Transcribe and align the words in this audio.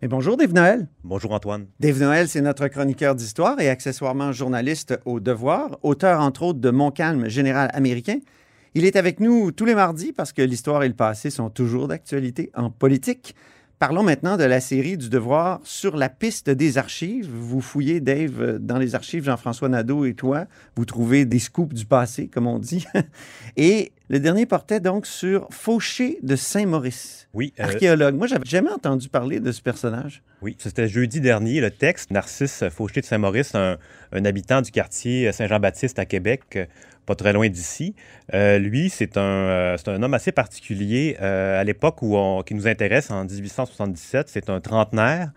Et 0.00 0.06
bonjour 0.06 0.36
Dave 0.36 0.54
Noël. 0.54 0.86
Bonjour 1.02 1.32
Antoine. 1.32 1.66
Dave 1.80 1.98
Noël, 1.98 2.28
c'est 2.28 2.40
notre 2.40 2.68
chroniqueur 2.68 3.16
d'histoire 3.16 3.60
et 3.60 3.68
accessoirement 3.68 4.30
journaliste 4.30 4.96
au 5.04 5.18
Devoir, 5.18 5.76
auteur 5.82 6.20
entre 6.20 6.44
autres 6.44 6.60
de 6.60 6.70
Montcalm, 6.70 7.28
général 7.28 7.68
américain. 7.74 8.20
Il 8.74 8.84
est 8.84 8.94
avec 8.94 9.18
nous 9.18 9.50
tous 9.50 9.64
les 9.64 9.74
mardis 9.74 10.12
parce 10.12 10.32
que 10.32 10.40
l'histoire 10.40 10.84
et 10.84 10.88
le 10.88 10.94
passé 10.94 11.30
sont 11.30 11.50
toujours 11.50 11.88
d'actualité 11.88 12.52
en 12.54 12.70
politique. 12.70 13.34
Parlons 13.78 14.02
maintenant 14.02 14.36
de 14.36 14.42
la 14.42 14.58
série 14.60 14.96
du 14.96 15.08
Devoir 15.08 15.60
sur 15.62 15.96
la 15.96 16.08
piste 16.08 16.50
des 16.50 16.78
archives. 16.78 17.30
Vous 17.32 17.60
fouillez, 17.60 18.00
Dave, 18.00 18.58
dans 18.58 18.76
les 18.76 18.96
archives, 18.96 19.22
Jean-François 19.22 19.68
Nadeau 19.68 20.04
et 20.04 20.14
toi, 20.14 20.46
vous 20.74 20.84
trouvez 20.84 21.24
des 21.24 21.38
scoops 21.38 21.72
du 21.74 21.86
passé, 21.86 22.26
comme 22.26 22.48
on 22.48 22.58
dit. 22.58 22.84
Et 23.56 23.92
le 24.08 24.18
dernier 24.18 24.46
portait 24.46 24.80
donc 24.80 25.06
sur 25.06 25.46
Fauché 25.52 26.18
de 26.24 26.34
Saint-Maurice. 26.34 27.28
Oui. 27.34 27.52
euh, 27.60 27.64
Archéologue. 27.64 28.16
Moi, 28.16 28.26
j'avais 28.26 28.44
jamais 28.46 28.70
entendu 28.72 29.08
parler 29.08 29.38
de 29.38 29.52
ce 29.52 29.62
personnage. 29.62 30.24
oui, 30.42 30.56
c'était 30.58 30.88
jeudi 30.88 31.20
dernier. 31.20 31.60
Le 31.60 31.70
texte, 31.70 32.10
Narcisse 32.10 32.64
Fauché 32.70 33.00
de 33.00 33.06
Saint-Maurice, 33.06 33.54
un, 33.54 33.76
un 34.10 34.24
habitant 34.24 34.60
du 34.60 34.72
quartier 34.72 35.30
Saint-Jean-Baptiste 35.30 36.00
à 36.00 36.04
Québec, 36.04 36.42
euh, 36.56 36.66
pas 37.08 37.16
très 37.16 37.32
loin 37.32 37.48
d'ici. 37.48 37.94
Euh, 38.34 38.58
lui, 38.58 38.90
c'est 38.90 39.16
un, 39.16 39.20
euh, 39.22 39.76
un 39.86 40.02
homme 40.04 40.14
assez 40.14 40.30
particulier 40.32 41.16
euh, 41.20 41.60
à 41.60 41.64
l'époque 41.64 42.02
où 42.02 42.16
on- 42.16 42.42
qui 42.42 42.54
nous 42.54 42.68
intéresse, 42.68 43.10
en 43.10 43.24
1877. 43.24 44.28
C'est 44.28 44.48
un 44.50 44.60
trentenaire. 44.60 45.30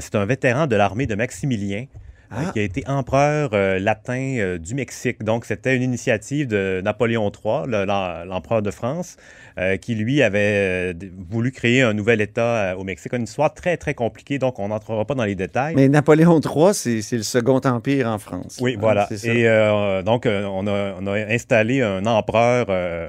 C'est 0.00 0.14
un 0.14 0.24
vétéran 0.26 0.66
de 0.68 0.76
l'armée 0.76 1.06
de 1.06 1.14
Maximilien. 1.14 1.86
Ah. 2.34 2.50
qui 2.50 2.60
a 2.60 2.62
été 2.62 2.82
empereur 2.88 3.50
latin 3.78 4.56
du 4.58 4.74
Mexique. 4.74 5.22
Donc, 5.22 5.44
c'était 5.44 5.76
une 5.76 5.82
initiative 5.82 6.46
de 6.46 6.80
Napoléon 6.82 7.30
III, 7.30 7.66
le- 7.66 7.84
l'em- 7.84 8.26
l'empereur 8.26 8.62
de 8.62 8.70
France, 8.70 9.18
euh, 9.58 9.76
qui, 9.76 9.94
lui, 9.94 10.22
avait 10.22 10.92
euh, 10.92 10.94
voulu 11.30 11.52
créer 11.52 11.82
un 11.82 11.92
nouvel 11.92 12.20
État 12.20 12.72
euh, 12.72 12.74
au 12.76 12.84
Mexique. 12.84 13.12
Une 13.12 13.24
histoire 13.24 13.52
très, 13.52 13.76
très 13.76 13.94
compliquée, 13.94 14.38
donc 14.38 14.58
on 14.58 14.68
n'entrera 14.68 15.04
pas 15.04 15.14
dans 15.14 15.24
les 15.24 15.34
détails. 15.34 15.74
Mais 15.74 15.88
Napoléon 15.88 16.40
III, 16.40 16.74
c'est 16.74 17.16
le 17.16 17.22
second 17.22 17.60
empire 17.64 18.08
en 18.08 18.18
France. 18.18 18.58
Oui, 18.60 18.74
Hein, 18.74 18.78
voilà. 18.80 19.08
Et 19.24 19.46
euh, 19.46 20.02
donc, 20.02 20.26
on, 20.26 20.66
a, 20.66 20.94
on 21.00 21.06
a 21.06 21.12
installé 21.12 21.82
un 21.82 22.04
empereur 22.06 22.66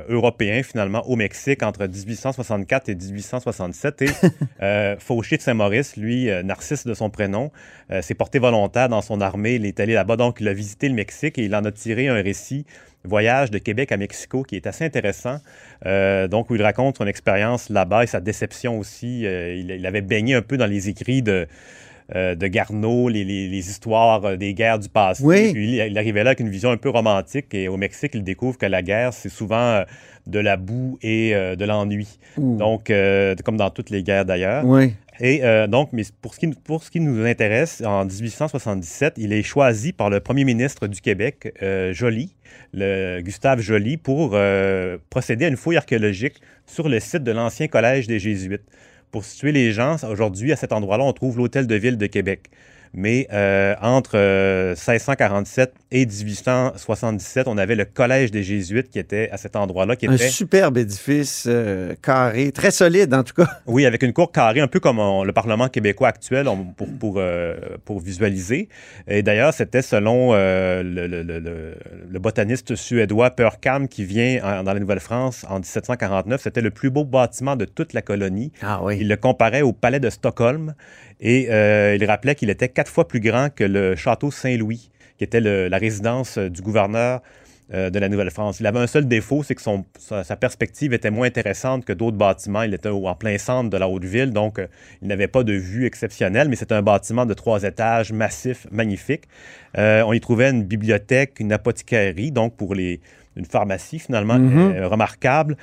européen, 0.09 0.63
finalement, 0.63 1.07
au 1.07 1.15
Mexique 1.15 1.63
entre 1.63 1.85
1864 1.85 2.89
et 2.89 2.95
1867. 2.95 4.01
Et 4.01 4.95
Fauché 4.99 5.37
de 5.37 5.41
Saint-Maurice, 5.41 5.97
lui, 5.97 6.29
Narcisse 6.43 6.85
de 6.85 6.93
son 6.93 7.09
prénom, 7.09 7.51
s'est 8.01 8.13
porté 8.15 8.39
volontaire 8.39 8.89
dans 8.89 9.01
son 9.01 9.21
armée. 9.21 9.55
Il 9.55 9.65
est 9.65 9.79
allé 9.79 9.93
là-bas, 9.93 10.17
donc 10.17 10.37
il 10.39 10.47
a 10.47 10.53
visité 10.53 10.89
le 10.89 10.95
Mexique 10.95 11.37
et 11.37 11.45
il 11.45 11.55
en 11.55 11.63
a 11.65 11.71
tiré 11.71 12.07
un 12.07 12.21
récit, 12.21 12.65
Voyage 13.05 13.51
de 13.51 13.57
Québec 13.57 13.91
à 13.91 13.97
Mexico, 13.97 14.43
qui 14.43 14.55
est 14.55 14.65
assez 14.67 14.85
intéressant. 14.85 15.37
Euh, 15.85 16.27
donc, 16.27 16.49
où 16.49 16.55
il 16.55 16.61
raconte 16.63 16.97
son 16.97 17.07
expérience 17.07 17.69
là-bas 17.69 18.03
et 18.03 18.07
sa 18.07 18.21
déception 18.21 18.79
aussi. 18.79 19.25
Euh, 19.25 19.53
il, 19.55 19.71
il 19.71 19.85
avait 19.85 20.01
baigné 20.01 20.35
un 20.35 20.41
peu 20.41 20.55
dans 20.57 20.65
les 20.67 20.87
écrits 20.89 21.21
de 21.21 21.47
euh, 22.15 22.35
de 22.35 22.47
Garneau, 22.47 23.07
les, 23.07 23.23
les- 23.23 23.47
les 23.47 23.69
histoires 23.69 24.37
des 24.37 24.53
guerres 24.53 24.77
du 24.79 24.89
passé. 24.89 25.23
Oui. 25.23 25.53
Puis 25.53 25.77
il, 25.77 25.97
arrivait 25.97 26.23
là 26.23 26.31
avec 26.31 26.41
une 26.41 26.49
vision 26.49 26.69
un 26.69 26.77
peu 26.77 26.89
romantique 26.89 27.53
et 27.53 27.67
au 27.69 27.77
Mexique, 27.77 28.11
il 28.13 28.23
découvre 28.23 28.57
que 28.57 28.65
la 28.65 28.81
guerre, 28.81 29.13
c'est 29.13 29.29
souvent 29.29 29.83
de 30.27 30.39
la 30.39 30.57
boue 30.57 30.97
et 31.01 31.31
de 31.33 31.65
l'ennui. 31.65 32.19
Donc, 32.37 32.91
comme 33.45 33.55
dans 33.57 33.69
toutes 33.69 33.89
les 33.89 34.03
guerres 34.03 34.25
d'ailleurs. 34.25 34.65
Oui. 34.65 34.93
Et 35.19 35.43
euh, 35.43 35.67
donc, 35.67 35.89
mais 35.93 36.03
pour 36.21 36.33
ce, 36.33 36.39
qui, 36.89 36.99
nous 36.99 37.25
intéresse, 37.25 37.83
en 37.85 38.05
1877, 38.05 39.15
il 39.17 39.31
est 39.31 39.43
choisi 39.43 39.93
par 39.93 40.09
le 40.09 40.19
premier 40.19 40.43
ministre 40.43 40.87
du 40.87 41.01
Québec, 41.01 41.53
euh, 41.61 41.93
Joly, 41.93 42.35
Gustave 42.73 43.59
Joly, 43.59 43.97
pour 43.97 44.31
euh, 44.33 44.97
procéder 45.09 45.45
à 45.45 45.47
une 45.49 45.57
fouille 45.57 45.77
archéologique 45.77 46.41
sur 46.65 46.89
le 46.89 46.99
site 46.99 47.23
de 47.23 47.31
l'ancien 47.31 47.67
collège 47.67 48.07
des 48.07 48.19
Jésuites. 48.19 48.63
Pour 49.11 49.23
situer 49.23 49.51
les 49.51 49.71
gens, 49.71 49.97
aujourd'hui, 50.09 50.51
à 50.51 50.55
cet 50.55 50.71
endroit-là, 50.71 51.03
on 51.03 51.13
trouve 51.13 51.37
l'Hôtel 51.37 51.67
de 51.67 51.75
Ville 51.75 51.97
de 51.97 52.07
Québec. 52.07 52.49
Mais 52.95 53.27
euh, 53.33 53.73
entre 53.81 54.11
euh, 54.17 54.69
1647 54.75 55.73
et 55.91 56.05
1877, 56.05 57.47
on 57.47 57.57
avait 57.57 57.75
le 57.75 57.85
Collège 57.85 58.29
des 58.31 58.43
Jésuites 58.43 58.89
qui 58.89 58.99
était 58.99 59.29
à 59.31 59.37
cet 59.37 59.55
endroit-là, 59.55 59.95
qui 59.95 60.07
Un 60.07 60.13
était... 60.13 60.27
superbe 60.29 60.77
édifice 60.77 61.45
euh, 61.47 61.95
carré, 62.01 62.51
très 62.51 62.71
solide 62.71 63.13
en 63.13 63.23
tout 63.23 63.33
cas. 63.33 63.47
Oui, 63.65 63.85
avec 63.85 64.03
une 64.03 64.13
cour 64.13 64.31
carrée, 64.31 64.59
un 64.59 64.67
peu 64.67 64.79
comme 64.79 64.99
on- 64.99 65.23
le 65.23 65.33
Parlement 65.33 65.69
québécois 65.69 66.09
actuel, 66.09 66.47
on- 66.47 66.65
pour, 66.65 66.87
pour, 66.99 67.15
euh, 67.17 67.55
pour 67.85 67.99
visualiser. 67.99 68.69
Et 69.07 69.23
d'ailleurs, 69.23 69.53
c'était 69.53 69.81
selon 69.81 70.33
le, 70.33 70.83
le- 70.83 71.23
le- 71.23 71.39
le- 71.39 71.75
le 72.09 72.19
botaniste 72.19 72.75
suédois 72.75 73.31
Perkam, 73.31 73.87
qui 73.87 74.05
vient 74.05 74.39
en- 74.43 74.63
dans 74.63 74.73
la 74.73 74.79
Nouvelle-France 74.79 75.45
en 75.49 75.55
1749. 75.59 76.41
C'était 76.43 76.61
le 76.61 76.69
plus 76.71 76.89
beau 76.91 77.05
bâtiment 77.05 77.55
de 77.55 77.65
toute 77.65 77.93
la 77.93 78.01
colonie. 78.01 78.51
Ah 78.61 78.81
oui. 78.83 78.97
Il 79.01 79.07
le 79.09 79.15
comparait 79.17 79.61
au 79.63 79.73
palais 79.73 79.99
de 79.99 80.09
Stockholm 80.09 80.73
et 81.23 81.47
euh, 81.49 81.95
il 81.99 82.05
rappelait 82.05 82.35
qu'il 82.35 82.49
était 82.51 82.69
quatre 82.69 82.91
fois 82.91 83.07
plus 83.07 83.19
grand 83.21 83.49
que 83.49 83.63
le 83.63 83.95
château 83.95 84.29
Saint-Louis, 84.29 84.91
qui 85.17 85.23
était 85.23 85.39
le- 85.41 85.67
la 85.69 85.77
résidence 85.77 86.37
euh, 86.37 86.49
du 86.49 86.61
gouverneur 86.61 87.21
euh, 87.73 87.89
de 87.89 87.97
la 87.97 88.09
Nouvelle-France. 88.09 88.59
Il 88.59 88.67
avait 88.67 88.79
un 88.79 88.87
seul 88.87 89.07
défaut, 89.07 89.41
c'est 89.41 89.55
que 89.55 89.61
son, 89.61 89.85
sa, 89.97 90.25
sa 90.25 90.35
perspective 90.35 90.91
était 90.93 91.11
moins 91.11 91.27
intéressante 91.27 91.85
que 91.85 91.93
d'autres 91.93 92.17
bâtiments. 92.17 92.63
Il 92.63 92.73
était 92.73 92.89
en 92.89 93.15
plein 93.15 93.37
centre 93.37 93.69
de 93.69 93.77
la 93.77 93.87
Haute-Ville, 93.87 94.31
donc 94.31 94.59
euh, 94.59 94.67
il 95.01 95.07
n'avait 95.07 95.29
pas 95.29 95.43
de 95.43 95.53
vue 95.53 95.85
exceptionnelle, 95.85 96.49
mais 96.49 96.57
c'était 96.57 96.75
un 96.75 96.81
bâtiment 96.81 97.25
de 97.25 97.33
trois 97.33 97.63
étages, 97.63 98.11
massif, 98.11 98.67
magnifique. 98.69 99.23
Euh, 99.77 100.03
on 100.05 100.11
y 100.11 100.19
trouvait 100.19 100.49
une 100.51 100.63
bibliothèque, 100.65 101.39
une 101.39 101.53
apothicarie, 101.53 102.31
donc 102.31 102.57
pour 102.57 102.75
les, 102.75 102.99
une 103.37 103.45
pharmacie 103.45 103.99
finalement 103.99 104.37
Mhm. 104.39 104.73
euh, 104.75 104.87
remarquable. 104.89 105.55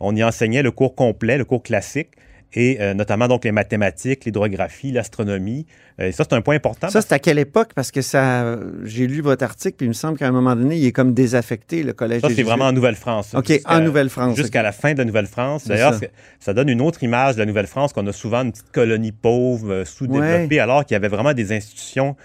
On 0.00 0.14
y 0.14 0.22
enseignait 0.22 0.62
le 0.62 0.70
cours 0.70 0.94
complet, 0.94 1.36
le 1.38 1.44
cours 1.44 1.64
classique 1.64 2.10
et 2.54 2.78
euh, 2.80 2.94
notamment 2.94 3.28
donc 3.28 3.44
les 3.44 3.52
mathématiques, 3.52 4.24
l'hydrographie, 4.24 4.90
l'astronomie. 4.90 5.66
Euh, 6.00 6.06
et 6.06 6.12
ça, 6.12 6.24
c'est 6.28 6.34
un 6.34 6.40
point 6.40 6.54
important. 6.54 6.88
Ça, 6.88 7.02
c'est 7.02 7.12
à 7.12 7.18
quelle 7.18 7.38
époque? 7.38 7.70
Parce 7.74 7.90
que 7.90 8.02
ça, 8.02 8.58
j'ai 8.84 9.06
lu 9.06 9.20
votre 9.20 9.44
article, 9.44 9.76
puis 9.76 9.86
il 9.86 9.90
me 9.90 9.94
semble 9.94 10.18
qu'à 10.18 10.28
un 10.28 10.32
moment 10.32 10.56
donné, 10.56 10.76
il 10.76 10.86
est 10.86 10.92
comme 10.92 11.12
désaffecté, 11.12 11.82
le 11.82 11.92
collège 11.92 12.22
Ça, 12.22 12.28
c'est 12.34 12.42
vraiment 12.42 12.66
en. 12.66 12.72
Nouvelle-France. 12.72 13.34
OK, 13.34 13.60
en 13.66 13.80
Nouvelle-France. 13.80 14.36
Jusqu'à 14.36 14.62
la 14.62 14.72
fin 14.72 14.92
de 14.92 14.98
la 14.98 15.04
Nouvelle-France. 15.04 15.66
D'ailleurs, 15.66 15.98
ça. 16.38 16.54
donne 16.54 16.68
une 16.68 16.80
autre 16.80 17.02
image 17.02 17.34
de 17.34 17.40
la 17.40 17.46
Nouvelle-France 17.46 17.92
qu'on 17.92 18.06
a 18.06 18.12
souvent 18.12 18.42
une 18.42 18.52
petite 18.52 18.70
colonie 18.72 19.12
pauvre, 19.12 19.72
euh, 19.72 19.84
sous-développée, 19.84 20.60
alors 20.60 20.84
qu'il 20.84 20.94
y 20.94 20.96
avait 20.96 21.08
vraiment 21.08 21.34
des 21.34 21.52
institutions 21.52 22.16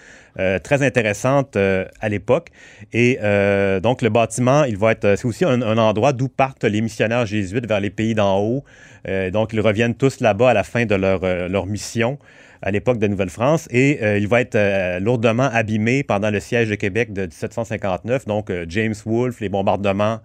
très 0.64 0.84
intéressantes 0.84 1.56
euh, 1.56 1.86
à 2.00 2.10
l'époque. 2.10 2.50
Et 2.92 3.20
euh, 3.22 3.80
donc, 3.80 4.02
le 4.02 4.10
bâtiment, 4.10 4.64
il 4.64 4.78
va 4.78 4.92
être, 4.92 5.16
c'est 5.18 5.26
aussi 5.26 5.46
un, 5.46 5.62
endroit 5.62 6.14
d'où 6.14 6.28
partent 6.28 6.64
les 6.64 6.82
missionnaires 6.82 7.26
jésuites 7.26 7.68
vers 7.68 7.80
les 7.80 7.90
pays 7.90 8.16
d'en 8.16 8.40
haut. 8.40 8.64
Euh, 9.08 9.32
donc, 9.32 9.54
ils 9.54 9.62
reviennent 9.62 9.96
tous 9.96 10.20
là-bas 10.20 10.52
à 10.52 10.54
la 10.54 10.64
fin 10.64 10.86
de 10.86 10.96
leur, 10.96 11.24
euh, 11.24 11.48
leur 11.48 11.66
mission 11.66 12.18
à 12.64 12.72
l'époque 12.72 12.98
de 12.98 13.08
Nouvelle-France 13.08 13.68
et 13.72 14.00
euh, 14.02 14.18
il 14.18 14.28
va 14.28 14.40
être 14.40 14.56
euh, 14.56 15.00
lourdement 15.00 15.50
abîmé 15.52 16.02
pendant 16.02 16.32
le 16.32 16.40
siège 16.40 16.70
de 16.70 16.76
Québec 16.76 17.12
de 17.12 17.24
1759. 17.24 18.26
Donc, 18.26 18.50
euh, 18.50 18.66
James 18.70 18.96
Wolfe, 19.06 19.42
les 19.42 19.50
bombardements 19.50 20.20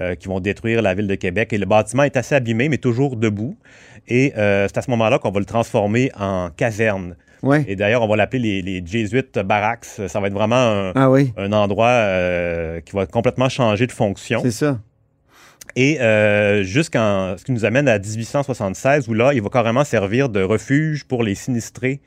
euh, 0.00 0.14
qui 0.14 0.28
vont 0.28 0.38
détruire 0.38 0.82
la 0.82 0.94
ville 0.94 1.08
de 1.08 1.16
Québec. 1.16 1.52
Et 1.52 1.58
le 1.58 1.66
bâtiment 1.66 2.04
est 2.04 2.16
assez 2.16 2.36
abîmé, 2.36 2.68
mais 2.68 2.78
toujours 2.78 3.16
debout. 3.16 3.56
Et 4.06 4.32
euh, 4.38 4.68
c'est 4.68 4.78
à 4.78 4.82
ce 4.82 4.90
moment-là 4.92 5.18
qu'on 5.18 5.32
va 5.32 5.40
le 5.40 5.46
transformer 5.46 6.12
en 6.16 6.50
caserne. 6.56 7.16
Ouais. 7.42 7.64
Et 7.68 7.76
d'ailleurs, 7.76 8.02
on 8.02 8.08
va 8.08 8.16
l'appeler 8.16 8.60
les, 8.62 8.80
les 8.80 8.86
Jesuit 8.86 9.24
Barracks. 9.44 9.84
Ça 9.84 10.20
va 10.20 10.26
être 10.26 10.34
vraiment 10.34 10.56
un, 10.56 10.92
Ah 10.94 11.10
oui, 11.10 11.32
un 11.36 11.52
endroit 11.52 11.88
euh, 11.88 12.80
qui 12.80 12.94
va 12.94 13.06
complètement 13.06 13.48
changer 13.48 13.86
de 13.86 13.92
fonction. 13.92 14.40
c'est 14.42 14.50
ça. 14.50 14.78
Et 15.76 16.00
euh, 16.00 16.62
jusqu'en 16.64 17.36
ce 17.38 17.44
qui 17.44 17.52
nous 17.52 17.64
amène 17.64 17.86
à 17.88 17.98
1876, 17.98 19.08
où 19.08 19.14
là, 19.14 19.32
il 19.32 19.40
va 19.42 19.48
carrément 19.50 19.84
servir 19.84 20.28
de 20.28 20.42
refuge 20.42 21.04
pour 21.04 21.22
les 21.22 21.34
sinistrés 21.36 22.00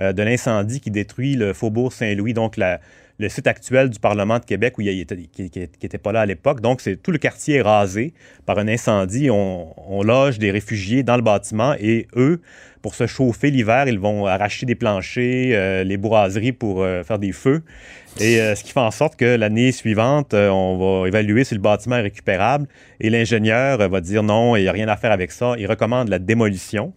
euh, 0.00 0.12
de 0.12 0.22
l'incendie 0.22 0.80
qui 0.80 0.90
détruit 0.90 1.34
le 1.36 1.52
faubourg 1.52 1.92
Saint-Louis, 1.92 2.32
donc 2.32 2.56
la- 2.56 2.80
le 3.20 3.28
site 3.28 3.46
actuel 3.46 3.90
du 3.90 3.98
Parlement 3.98 4.38
de 4.38 4.44
Québec 4.44 4.78
où 4.78 4.80
il 4.80 5.00
était, 5.00 5.16
qui 5.16 5.42
n'était 5.42 5.98
pas 5.98 6.10
là 6.10 6.22
à 6.22 6.26
l'époque. 6.26 6.60
Donc, 6.60 6.80
c'est 6.80 6.96
tout 6.96 7.10
le 7.10 7.18
quartier 7.18 7.56
est 7.56 7.62
rasé 7.62 8.14
par 8.46 8.58
un 8.58 8.66
incendie. 8.66 9.28
On, 9.30 10.02
loge 10.02 10.38
des 10.38 10.50
réfugiés 10.50 11.02
dans 11.02 11.16
le 11.16 11.22
bâtiment 11.22 11.74
et 11.78 12.06
eux, 12.16 12.40
pour 12.80 12.94
se 12.94 13.06
chauffer 13.06 13.50
l'hiver, 13.50 13.86
ils 13.86 13.98
vont 13.98 14.24
arracher 14.24 14.64
des 14.64 14.74
planchers, 14.74 15.52
euh, 15.52 15.84
les 15.84 15.98
bourraseries 15.98 16.52
pour 16.52 16.82
euh, 16.82 17.02
faire 17.02 17.18
des 17.18 17.32
feux. 17.32 17.62
Et 18.18 18.40
euh, 18.40 18.54
ce 18.54 18.64
qui 18.64 18.72
fait 18.72 18.80
en 18.80 18.90
sorte 18.90 19.16
que 19.16 19.36
l'année 19.36 19.72
suivante, 19.72 20.32
on 20.32 21.02
va 21.02 21.06
évaluer 21.06 21.44
si 21.44 21.54
le 21.54 21.60
bâtiment 21.60 21.96
est 21.96 22.02
récupérable 22.02 22.66
et 22.98 23.10
l'ingénieur 23.10 23.76
va 23.76 24.00
dire 24.00 24.22
non, 24.22 24.56
il 24.56 24.62
n'y 24.62 24.68
a 24.68 24.72
rien 24.72 24.88
à 24.88 24.96
faire 24.96 25.12
avec 25.12 25.30
ça. 25.30 25.54
Il 25.58 25.66
recommande 25.66 26.08
la 26.08 26.18
démolition. 26.18 26.94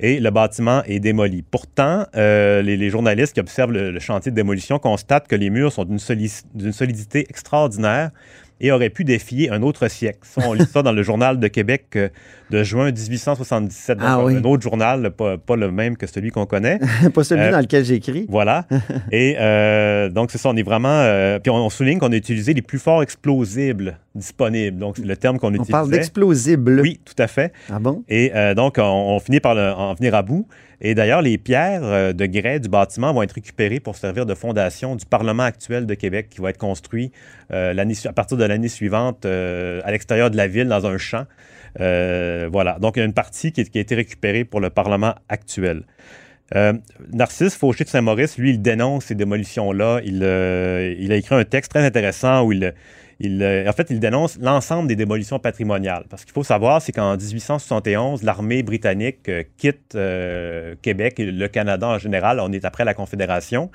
Et 0.00 0.20
le 0.20 0.30
bâtiment 0.30 0.82
est 0.84 1.00
démoli. 1.00 1.42
Pourtant, 1.42 2.06
euh, 2.14 2.62
les, 2.62 2.90
journalistes 2.90 3.34
qui 3.34 3.40
observent 3.40 3.72
le, 3.72 3.98
chantier 3.98 4.30
de 4.30 4.36
démolition 4.36 4.78
constatent 4.78 5.28
que 5.28 5.36
les 5.36 5.50
murs 5.50 5.72
sont 5.72 5.84
d'une 5.84 6.72
solidité 6.72 7.26
extraordinaire 7.28 8.10
et 8.60 8.72
auraient 8.72 8.90
pu 8.90 9.04
défier 9.04 9.50
un 9.50 9.62
autre 9.62 9.88
siècle. 9.88 10.20
on 10.36 10.52
lit 10.52 10.66
ça 10.66 10.82
dans 10.82 10.92
le 10.92 11.02
journal 11.02 11.38
de 11.38 11.48
Québec 11.48 11.86
euh, 11.96 12.08
de 12.50 12.62
juin 12.62 12.90
1877, 12.90 13.98
ah 14.00 14.16
un 14.16 14.42
autre 14.44 14.62
journal, 14.62 15.10
pas, 15.10 15.56
le 15.56 15.70
même 15.70 15.96
que 15.96 16.06
celui 16.06 16.30
qu'on 16.30 16.46
connaît. 16.46 16.78
pas 17.14 17.24
celui 17.24 17.42
euh, 17.42 17.52
dans 17.52 17.60
lequel 17.60 17.84
j'écris. 17.84 18.26
Voilà. 18.28 18.64
et 19.12 19.36
euh, 19.38 20.08
donc, 20.08 20.30
c'est 20.30 20.38
ça, 20.38 20.48
on 20.48 20.56
est 20.56 20.62
vraiment... 20.62 21.38
puis 21.42 21.50
on, 21.50 21.68
souligne 21.68 21.98
qu'on 21.98 22.12
a 22.12 22.16
utilisé 22.16 22.54
les 22.54 22.62
plus 22.62 22.78
forts 22.78 23.02
explosibles 23.02 23.98
disponibles. 24.14 24.78
Donc, 24.78 24.96
c'est 24.96 25.04
le 25.04 25.16
terme 25.16 25.38
qu'on 25.38 25.50
utilise. 25.50 25.68
On 25.68 25.72
parle 25.72 25.90
d'explosibles. 25.90 26.80
Oui, 26.80 27.00
tout 27.04 27.20
à 27.22 27.26
fait. 27.26 27.52
Ah 27.70 27.78
bon? 27.78 28.02
Et 28.08 28.32
donc, 28.56 28.76
on, 28.78 29.18
finit 29.20 29.40
par 29.40 29.56
en 29.78 29.94
venir 29.94 30.14
à 30.14 30.22
bout. 30.22 30.46
Et 30.80 30.94
d'ailleurs, 30.94 31.22
les 31.22 31.38
pierres 31.38 31.82
euh, 31.82 32.12
de 32.12 32.26
grès 32.26 32.60
du 32.60 32.68
bâtiment 32.68 33.12
vont 33.12 33.22
être 33.22 33.32
récupérées 33.32 33.80
pour 33.80 33.96
servir 33.96 34.26
de 34.26 34.34
fondation 34.34 34.94
du 34.94 35.06
Parlement 35.06 35.42
actuel 35.42 35.86
de 35.86 35.94
Québec 35.94 36.28
qui 36.30 36.40
va 36.40 36.50
être 36.50 36.58
construit 36.58 37.10
euh, 37.52 37.74
à 38.04 38.12
partir 38.12 38.36
de 38.36 38.44
l'année 38.44 38.68
suivante 38.68 39.26
euh, 39.26 39.80
à 39.84 39.90
l'extérieur 39.90 40.30
de 40.30 40.36
la 40.36 40.46
ville, 40.46 40.68
dans 40.68 40.86
un 40.86 40.98
champ. 40.98 41.26
voilà. 41.76 42.78
Donc, 42.80 42.96
il 42.96 43.00
y 43.00 43.02
a 43.02 43.06
une 43.06 43.12
partie 43.12 43.52
qui, 43.52 43.60
a 43.60 43.80
été 43.80 43.94
récupérée 43.94 44.44
pour 44.44 44.60
le 44.60 44.70
Parlement 44.70 45.14
actuel. 45.28 45.82
Narcisse 47.12 47.56
Fauché 47.56 47.84
de 47.84 47.90
Saint-Maurice, 47.90 48.38
lui, 48.38 48.50
il 48.50 48.62
dénonce 48.62 49.06
ces 49.06 49.14
démolitions-là. 49.14 50.00
Il, 50.04 50.16
il, 50.16 51.12
a 51.12 51.16
écrit 51.16 51.34
un 51.34 51.44
texte 51.44 51.72
très 51.72 51.84
intéressant 51.84 52.44
où 52.44 52.52
il, 52.52 52.72
euh, 53.24 53.68
en 53.68 53.72
fait, 53.72 53.88
il 53.90 53.98
dénonce 53.98 54.38
l'ensemble 54.38 54.88
des 54.88 54.96
démolitions 54.96 55.38
patrimoniales. 55.38 56.04
Parce 56.08 56.24
qu'il 56.24 56.32
faut 56.32 56.44
savoir, 56.44 56.80
c'est 56.80 56.92
qu'en 56.92 57.16
1871, 57.16 58.22
l'armée 58.22 58.62
britannique 58.62 59.28
euh, 59.28 59.42
quitte 59.56 59.94
euh, 59.96 60.76
Québec 60.82 61.18
et 61.18 61.30
le 61.30 61.48
Canada 61.48 61.88
en 61.88 61.98
général. 61.98 62.38
On 62.40 62.52
est 62.52 62.64
après 62.64 62.84
la 62.84 62.94
Confédération. 62.94 63.70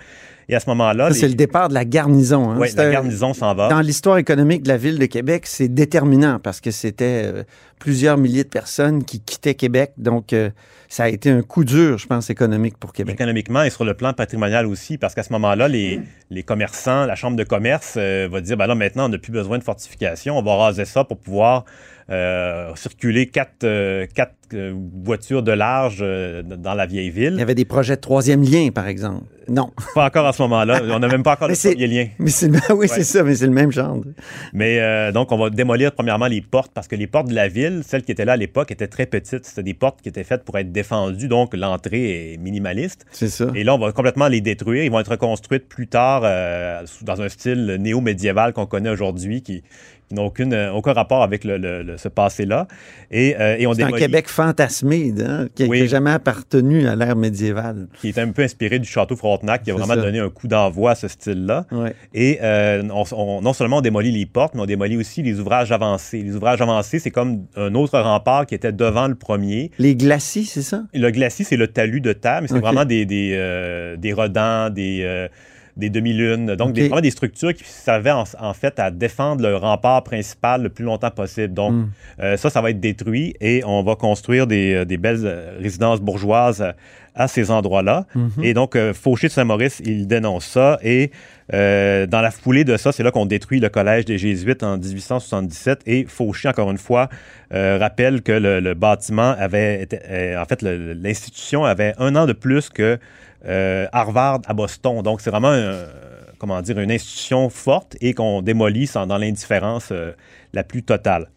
Et 0.50 0.56
à 0.56 0.60
ce 0.60 0.70
moment-là. 0.70 1.14
C'est 1.14 1.28
le 1.28 1.36
départ 1.36 1.70
de 1.70 1.74
la 1.74 1.86
garnison. 1.86 2.52
Hein? 2.52 2.58
Oui, 2.60 2.70
la 2.76 2.92
garnison 2.92 3.34
s'en 3.34 3.54
va. 3.56 3.70
Dans 3.70 3.82
l'histoire 3.82 4.18
économique 4.18 4.64
de 4.64 4.70
la 4.70 4.78
ville 4.78 5.00
de 5.00 5.06
Québec, 5.06 5.44
c'est 5.46 5.68
déterminant 5.68 6.40
parce 6.40 6.62
que 6.62 6.72
c'était 6.72 7.32
plusieurs 7.80 8.18
milliers 8.18 8.44
de 8.44 8.50
personnes 8.50 9.04
qui 9.04 9.20
quittaient 9.20 9.56
Québec. 9.56 9.94
Donc, 9.98 10.36
ça 10.90 11.04
a 11.04 11.10
été 11.10 11.30
un 11.30 11.42
coup 11.42 11.64
dur, 11.64 11.98
je 11.98 12.08
pense, 12.08 12.30
économique 12.30 12.78
pour 12.78 12.94
Québec. 12.94 13.16
Économiquement 13.16 13.64
et 13.64 13.70
sur 13.70 13.84
le 13.84 13.94
plan 13.94 14.14
patrimonial 14.14 14.66
aussi, 14.68 14.98
parce 14.98 15.16
qu'à 15.16 15.24
ce 15.24 15.34
moment-là, 15.34 15.68
les, 15.68 16.02
les, 16.30 16.44
commerçants, 16.44 17.06
la 17.06 17.16
Chambre 17.16 17.38
de 17.38 17.44
commerce 17.44 17.98
va 17.98 18.42
dire, 18.42 18.58
ben 18.58 18.68
là, 18.68 18.76
maintenant, 18.76 19.06
on 19.06 19.10
n'a 19.10 19.18
plus 19.18 19.32
besoin 19.32 19.58
de 19.58 19.64
fortification, 19.64 20.38
on 20.38 20.42
va 20.42 20.56
raser 20.56 20.86
ça 20.86 21.04
pour 21.04 21.18
pouvoir 21.18 21.66
euh, 22.10 22.76
circuler 22.76 23.28
quatre, 23.28 23.64
euh, 23.64 24.06
quatre 24.14 24.34
euh, 24.54 24.74
voitures 25.06 25.42
de 25.42 25.54
large 25.54 26.04
dans 26.44 26.74
la 26.74 26.86
vieille 26.86 27.10
ville. 27.10 27.34
Il 27.36 27.40
y 27.40 27.42
avait 27.42 27.56
des 27.56 27.66
projets 27.66 27.96
de 27.96 28.02
troisième 28.02 28.44
lien, 28.44 28.70
par 28.74 28.88
exemple. 28.88 29.24
Non. 29.48 29.72
Pas 29.96 30.06
encore 30.06 30.28
à 30.28 30.34
ce 30.34 30.42
moment-là. 30.44 30.82
On 30.90 31.00
n'a 31.00 31.08
même 31.08 31.24
pas 31.24 31.34
encore 31.34 31.50
le 31.50 31.56
premier 31.56 31.88
lien. 31.88 32.08
Mais 32.20 32.32
oui, 32.74 32.88
c'est 32.88 33.04
ça, 33.04 33.24
mais 33.24 33.36
c'est 33.36 33.48
le 33.48 33.52
même 33.52 33.74
genre. 33.74 34.00
Mais 34.54 35.12
donc, 35.12 35.34
on 35.34 35.38
va 35.38 35.50
démolir 35.50 35.92
premièrement 35.92 36.28
les 36.28 36.40
portes 36.40 36.72
parce 36.74 36.88
que 36.88 36.96
les 36.96 37.08
portes 37.08 37.28
de 37.28 37.36
la 37.36 37.50
ville, 37.50 37.82
celles 37.86 38.04
qui 38.04 38.14
étaient 38.14 38.24
là 38.24 38.34
à 38.34 38.38
l'époque, 38.38 38.72
étaient 38.72 38.88
très 38.88 39.06
petites. 39.06 39.46
C'était 39.46 39.64
des 39.64 39.74
portes 39.74 40.02
qui 40.02 40.08
étaient 40.08 40.24
faites 40.24 40.46
pour 40.46 40.58
être 40.58 40.72
défendues, 40.72 41.28
donc 41.28 41.54
l'entrée 41.56 42.34
est 42.34 42.38
minimaliste. 42.38 43.06
C'est 43.12 43.28
ça. 43.28 43.48
Et 43.54 43.66
là, 43.66 43.76
on 43.76 43.80
va 43.80 43.92
complètement 43.92 44.30
les 44.30 44.40
détruire. 44.40 44.86
Ils 44.86 44.92
vont 44.92 45.02
être 45.02 45.12
reconstruites 45.12 45.68
plus 45.68 45.88
tard 45.88 46.22
dans 47.02 47.22
un 47.22 47.28
style 47.28 47.78
néo-médiéval 47.82 48.54
qu'on 48.54 48.66
connaît 48.66 48.92
aujourd'hui 48.92 49.42
qui, 49.42 49.62
qui 50.10 50.16
n'ont 50.16 50.32
euh, 50.40 50.72
aucun 50.72 50.94
rapport 50.94 51.24
avec 51.24 51.44
le, 51.44 51.96
ce 51.98 52.08
passé-là. 52.08 52.68
Et, 53.12 53.36
euh, 53.40 53.58
et 53.58 53.68
on 53.68 53.74
C'est 53.74 53.84
un 53.84 53.92
Québec 53.92 54.28
fantasmé, 54.28 55.14
hein, 55.20 55.48
qui 55.54 55.68
n'a 55.68 55.86
jamais 55.86 56.12
appartenu 56.12 56.88
à 56.88 56.96
l'ère 56.96 57.16
médiévale. 57.16 57.88
Qui 58.00 58.10
est 58.10 58.18
un 58.18 58.32
peu 58.32 58.44
inspiré 58.44 58.80
du 58.80 58.88
château 58.88 59.16
Frontenac, 59.16 59.64
qui 59.64 59.72
a 59.72 59.74
vraiment 59.74 59.96
donné 59.96 60.20
un 60.20 60.30
coup 60.30 60.48
d'envoi 60.48 60.92
à 60.92 60.96
ce 60.96 61.08
style-là. 61.08 61.66
Et 62.14 62.40
euh, 62.42 62.82
non 62.84 63.54
seulement 63.54 63.78
on 63.78 63.82
démolit 63.82 64.12
les 64.12 64.26
portes, 64.26 64.56
mais 64.56 64.62
on 64.62 64.66
démolit 64.66 64.98
aussi 64.98 65.22
les 65.22 65.40
ouvrages 65.40 65.72
avancés. 65.72 66.22
Les 66.22 66.36
ouvrages 66.36 66.62
avancés, 66.62 67.00
c'est 67.00 67.12
comme 67.12 67.46
un 67.56 67.74
autre 67.76 68.00
rempart 68.00 68.46
qui 68.46 68.56
était 68.56 68.72
devant 68.72 69.08
le 69.08 69.16
premier. 69.16 69.72
Les 69.80 69.96
glacis, 69.96 70.46
c'est 70.46 70.62
ça? 70.62 70.84
Le 70.94 71.10
glacis, 71.12 71.44
c'est 71.44 71.58
le 71.58 71.68
talus 71.68 72.02
de 72.02 72.14
terre, 72.14 72.42
mais 72.42 72.48
c'est 72.48 72.60
vraiment 72.60 72.86
des, 72.86 73.06
des, 73.06 73.96
des 73.98 74.14
redans, 74.14 74.70
des 74.70 75.30
des 75.76 75.90
demi-lunes. 75.90 76.56
Donc, 76.56 76.74
des, 76.74 76.82
vraiment 76.82 77.02
des 77.02 77.12
structures 77.12 77.54
qui 77.54 77.64
servaient 77.64 78.12
en, 78.12 78.54
fait 78.54 78.80
à 78.80 78.92
défendre 78.92 79.42
le 79.42 79.56
rempart 79.56 80.04
principal 80.04 80.62
le 80.64 80.70
plus 80.70 80.86
longtemps 80.86 81.12
possible. 81.12 81.54
Donc, 81.54 81.74
hmm. 81.74 81.90
euh, 82.20 82.38
ça, 82.38 82.50
ça 82.50 82.62
va 82.62 82.70
être 82.70 82.80
détruit 82.80 83.36
et 83.42 83.64
on 83.66 83.82
va 83.84 83.96
construire 83.96 84.46
des, 84.46 84.74
euh, 84.74 84.98
belles 84.98 85.26
euh, 85.26 85.58
résidences 85.60 86.00
bourgeoises 86.00 86.74
à, 87.16 87.28
ces 87.28 87.50
endroits-là. 87.50 88.06
Hmm. 88.14 88.30
Et 88.44 88.54
donc, 88.54 88.78
Fauché 88.94 89.28
de 89.28 89.34
Saint-Maurice, 89.34 89.82
il 89.86 90.08
dénonce 90.08 90.46
ça. 90.46 90.80
Et 90.84 91.12
dans 91.52 92.22
la 92.22 92.32
foulée 92.32 92.64
de 92.64 92.76
ça, 92.78 92.92
c'est 92.92 93.04
là 93.04 93.12
qu'on 93.12 93.28
détruit 93.28 93.60
le 93.60 93.70
collège 93.70 94.06
des 94.06 94.18
Jésuites 94.18 94.64
en 94.64 94.78
1877. 94.78 95.82
Et 95.86 96.06
Fauché, 96.08 96.50
encore 96.50 96.72
une 96.72 96.80
fois, 96.80 97.10
rappelle 97.52 98.24
que 98.24 98.32
le, 98.32 98.74
bâtiment 98.74 99.36
avait 99.38 99.84
été, 99.84 99.98
en 100.36 100.46
fait, 100.46 100.64
l'institution 100.64 101.66
avait 101.66 101.94
un 102.00 102.16
an 102.16 102.26
de 102.26 102.34
plus 102.34 102.70
que 102.70 102.98
euh, 103.46 103.88
Harvard 103.92 104.42
à 104.46 104.54
Boston. 104.54 105.02
Donc, 105.02 105.22
c'est 105.22 105.30
vraiment 105.30 105.54
comment 106.44 106.62
dire, 106.62 106.78
une 106.80 106.92
institution 106.92 107.50
forte 107.50 107.96
et 108.02 108.14
qu'on 108.14 108.42
démolit 108.42 108.90
dans 108.94 109.18
l'indifférence 109.18 109.94
euh, 109.94 110.12
la 110.52 110.66
plus 110.66 110.84
totale. 110.84 111.30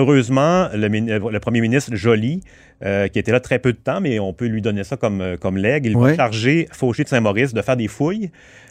Euh, 0.00 0.02
heureusement, 0.02 0.68
le, 0.72 1.38
premier 1.38 1.60
ministre 1.60 1.94
Joly, 1.94 2.42
qui 2.82 3.18
était 3.18 3.32
là 3.32 3.40
très 3.40 3.58
peu 3.58 3.72
de 3.72 3.78
temps, 3.78 4.00
mais 4.00 4.18
on 4.18 4.32
peut 4.32 4.46
lui 4.46 4.62
donner 4.62 4.84
ça 4.84 4.96
comme, 4.96 5.36
comme 5.40 5.56
legs, 5.56 5.86
il 5.86 5.96
va 5.96 6.14
charger 6.14 6.68
Fauché 6.72 7.04
de 7.04 7.08
Saint-Maurice 7.08 7.54
de 7.54 7.62
faire 7.62 7.76
des 7.76 7.88
fouilles. 7.88 8.30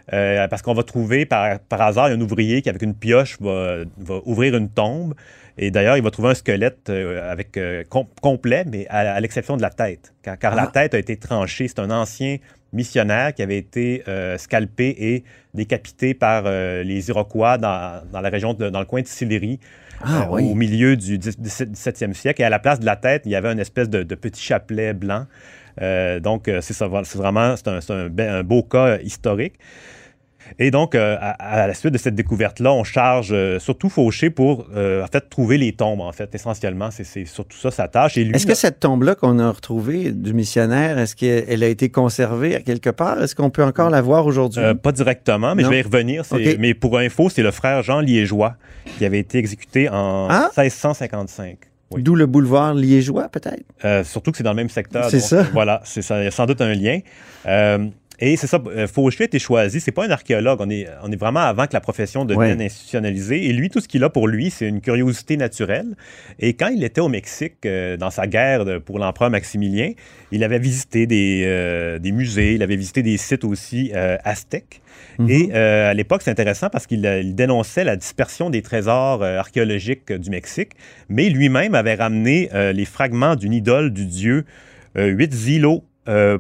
parce 0.09 0.61
qu'on 0.61 0.73
va 0.73 0.83
trouver 0.83 1.25
par, 1.25 1.59
hasard 1.69 2.05
un 2.05 2.21
ouvrier 2.21 2.61
qui, 2.61 2.69
avec 2.69 2.81
une 2.81 2.95
pioche, 2.95 3.37
va, 3.39 3.83
ouvrir 4.25 4.55
une 4.55 4.69
tombe. 4.69 5.13
Et 5.61 5.71
d'ailleurs, 5.71 5.97
il 5.97 6.03
va 6.03 6.09
trouver 6.09 6.29
un 6.29 6.35
squelette 6.35 6.89
euh, 6.89 7.29
avec 7.29 7.57
euh, 7.57 7.83
complet, 8.21 8.63
mais 8.65 8.87
à, 8.87 9.19
l'exception 9.19 9.57
de 9.57 9.61
la 9.61 9.69
tête, 9.69 10.13
car, 10.23 10.55
la 10.55 10.63
ah. 10.63 10.67
tête 10.67 10.93
a 10.93 10.97
été 10.97 11.17
tranchée. 11.17 11.67
C'est 11.67 11.79
un 11.79 11.91
ancien 11.91 12.37
missionnaire 12.71 13.33
qui 13.33 13.41
avait 13.41 13.57
été 13.57 14.03
euh, 14.07 14.37
scalpé 14.37 14.95
et 14.97 15.23
décapité 15.53 16.13
par 16.13 16.43
les 16.43 17.09
Iroquois 17.09 17.57
dans, 17.57 18.01
la 18.13 18.29
région, 18.29 18.53
dans 18.53 18.79
le 18.79 18.85
coin 18.85 19.01
de 19.01 19.07
Sillery. 19.07 19.59
Ah, 20.01 20.29
au 20.31 20.55
milieu 20.55 20.95
du 20.95 21.17
17e 21.17 22.13
siècle. 22.13 22.41
Et 22.41 22.45
à 22.45 22.49
la 22.49 22.59
place 22.59 22.79
de 22.79 22.85
la 22.85 22.95
tête, 22.95 23.23
il 23.25 23.31
y 23.31 23.35
avait 23.35 23.51
une 23.51 23.59
espèce 23.59 23.89
de, 23.89 24.03
petit 24.15 24.41
chapelet 24.41 24.93
blanc. 24.93 25.25
donc, 26.21 26.49
c'est 26.61 26.85
vraiment 26.85 27.55
c'est 27.55 27.91
un, 27.91 28.43
beau 28.43 28.63
cas 28.63 28.99
historique. 28.99 29.55
Et 30.57 30.71
donc, 30.71 30.95
euh, 30.95 31.17
à, 31.19 31.67
la 31.67 31.73
suite 31.73 31.93
de 31.93 31.97
cette 31.97 32.15
découverte-là, 32.15 32.73
on 32.73 32.83
charge 32.83 33.29
euh, 33.31 33.59
surtout 33.59 33.89
Fauché 33.89 34.29
pour, 34.29 34.67
euh, 34.75 35.03
en 35.03 35.07
fait, 35.07 35.29
trouver 35.29 35.57
les 35.57 35.73
tombes, 35.73 36.01
en 36.01 36.11
fait, 36.11 36.33
essentiellement. 36.33 36.89
C'est 36.91 37.25
surtout 37.25 37.57
ça 37.57 37.71
sa 37.71 37.87
tâche. 37.87 38.17
Est-ce 38.17 38.47
que 38.47 38.55
cette 38.55 38.79
tombe-là 38.79 39.15
qu'on 39.15 39.39
a 39.39 39.51
retrouvée 39.51 40.11
du 40.11 40.33
missionnaire, 40.33 40.97
est-ce 40.97 41.15
qu'elle 41.15 41.63
a 41.63 41.67
été 41.67 41.89
conservée 41.89 42.55
à 42.55 42.61
quelque 42.61 42.89
part? 42.89 43.21
Est-ce 43.21 43.35
qu'on 43.35 43.49
peut 43.49 43.63
encore 43.63 43.89
la 43.89 44.01
voir 44.01 44.25
aujourd'hui? 44.25 44.63
pas 44.81 44.91
directement, 44.91 45.55
mais 45.55 45.63
je 45.63 45.69
vais 45.69 45.79
y 45.79 45.83
revenir. 45.83 46.23
Mais 46.57 46.73
pour 46.73 46.97
info, 46.97 47.29
c'est 47.29 47.43
le 47.43 47.51
frère 47.51 47.83
Jean 47.83 47.99
Liégeois 47.99 48.55
qui 48.97 49.05
avait 49.05 49.19
été 49.19 49.37
exécuté 49.37 49.89
en 49.89 50.27
1655. 50.57 51.57
Ah! 51.61 51.65
D'où 51.97 52.15
le 52.15 52.27
boulevard 52.27 52.75
liégeois, 52.75 53.29
peut-être? 53.29 54.05
surtout 54.05 54.31
que 54.31 54.37
c'est 54.37 54.43
dans 54.43 54.51
le 54.51 54.57
même 54.57 54.69
secteur. 54.69 55.09
C'est 55.09 55.19
ça. 55.19 55.43
Voilà, 55.53 55.81
c'est 55.83 56.01
ça. 56.01 56.19
Il 56.21 56.25
y 56.25 56.27
a 56.27 56.31
sans 56.31 56.45
doute 56.45 56.61
un 56.61 56.73
lien. 56.73 56.99
Et 58.21 58.35
c'est 58.35 58.47
ça, 58.47 58.61
euh, 58.67 58.87
Fauché 58.87 59.23
a 59.23 59.25
été 59.25 59.39
choisi. 59.39 59.79
C'est 59.79 59.91
pas 59.91 60.05
un 60.05 60.11
archéologue. 60.11 60.59
On 60.61 60.69
est, 60.69 60.87
on 61.03 61.11
est 61.11 61.15
vraiment 61.15 61.39
avant 61.39 61.65
que 61.67 61.73
la 61.73 61.81
profession 61.81 62.25
devienne 62.25 62.61
institutionnalisée. 62.61 63.45
Et 63.45 63.53
lui, 63.53 63.69
tout 63.69 63.79
ce 63.79 63.87
qu'il 63.87 64.03
a 64.03 64.09
pour 64.09 64.27
lui, 64.27 64.49
c'est 64.49 64.67
une 64.67 64.81
curiosité 64.81 65.37
naturelle. 65.37 65.95
Et 66.39 66.53
quand 66.53 66.67
il 66.67 66.83
était 66.83 67.01
au 67.01 67.07
Mexique, 67.07 67.65
euh, 67.65 67.95
dans 67.95 68.09
sa 68.09 68.27
guerre 68.27 68.81
pour 68.81 68.99
l'empereur 68.99 69.29
Maximilien, 69.29 69.93
il 70.31 70.43
avait 70.43 70.59
visité 70.59 71.07
des, 71.07 71.43
euh, 71.45 71.97
des, 71.97 72.11
musées, 72.11 72.55
il 72.55 72.63
avait 72.63 72.75
visité 72.75 73.03
des 73.03 73.17
sites 73.17 73.45
aussi 73.45 73.91
aztèques. 73.93 74.81
Mhm. 75.17 75.29
Et 75.29 75.53
à 75.53 75.93
l'époque, 75.93 76.21
c'est 76.23 76.31
intéressant 76.31 76.69
parce 76.69 76.87
qu'il 76.87 77.01
dénonçait 77.35 77.83
la 77.83 77.95
dispersion 77.95 78.49
des 78.49 78.61
trésors 78.61 79.23
archéologiques 79.23 80.11
du 80.11 80.29
Mexique, 80.29 80.71
mais 81.07 81.29
lui-même 81.29 81.73
avait 81.73 81.95
ramené 81.95 82.49
les 82.73 82.85
fragments 82.85 83.35
d'une 83.35 83.53
idole 83.53 83.91
du 83.91 84.05
dieu 84.05 84.45
Huitzilo 84.95 85.83
euh. 86.09 86.37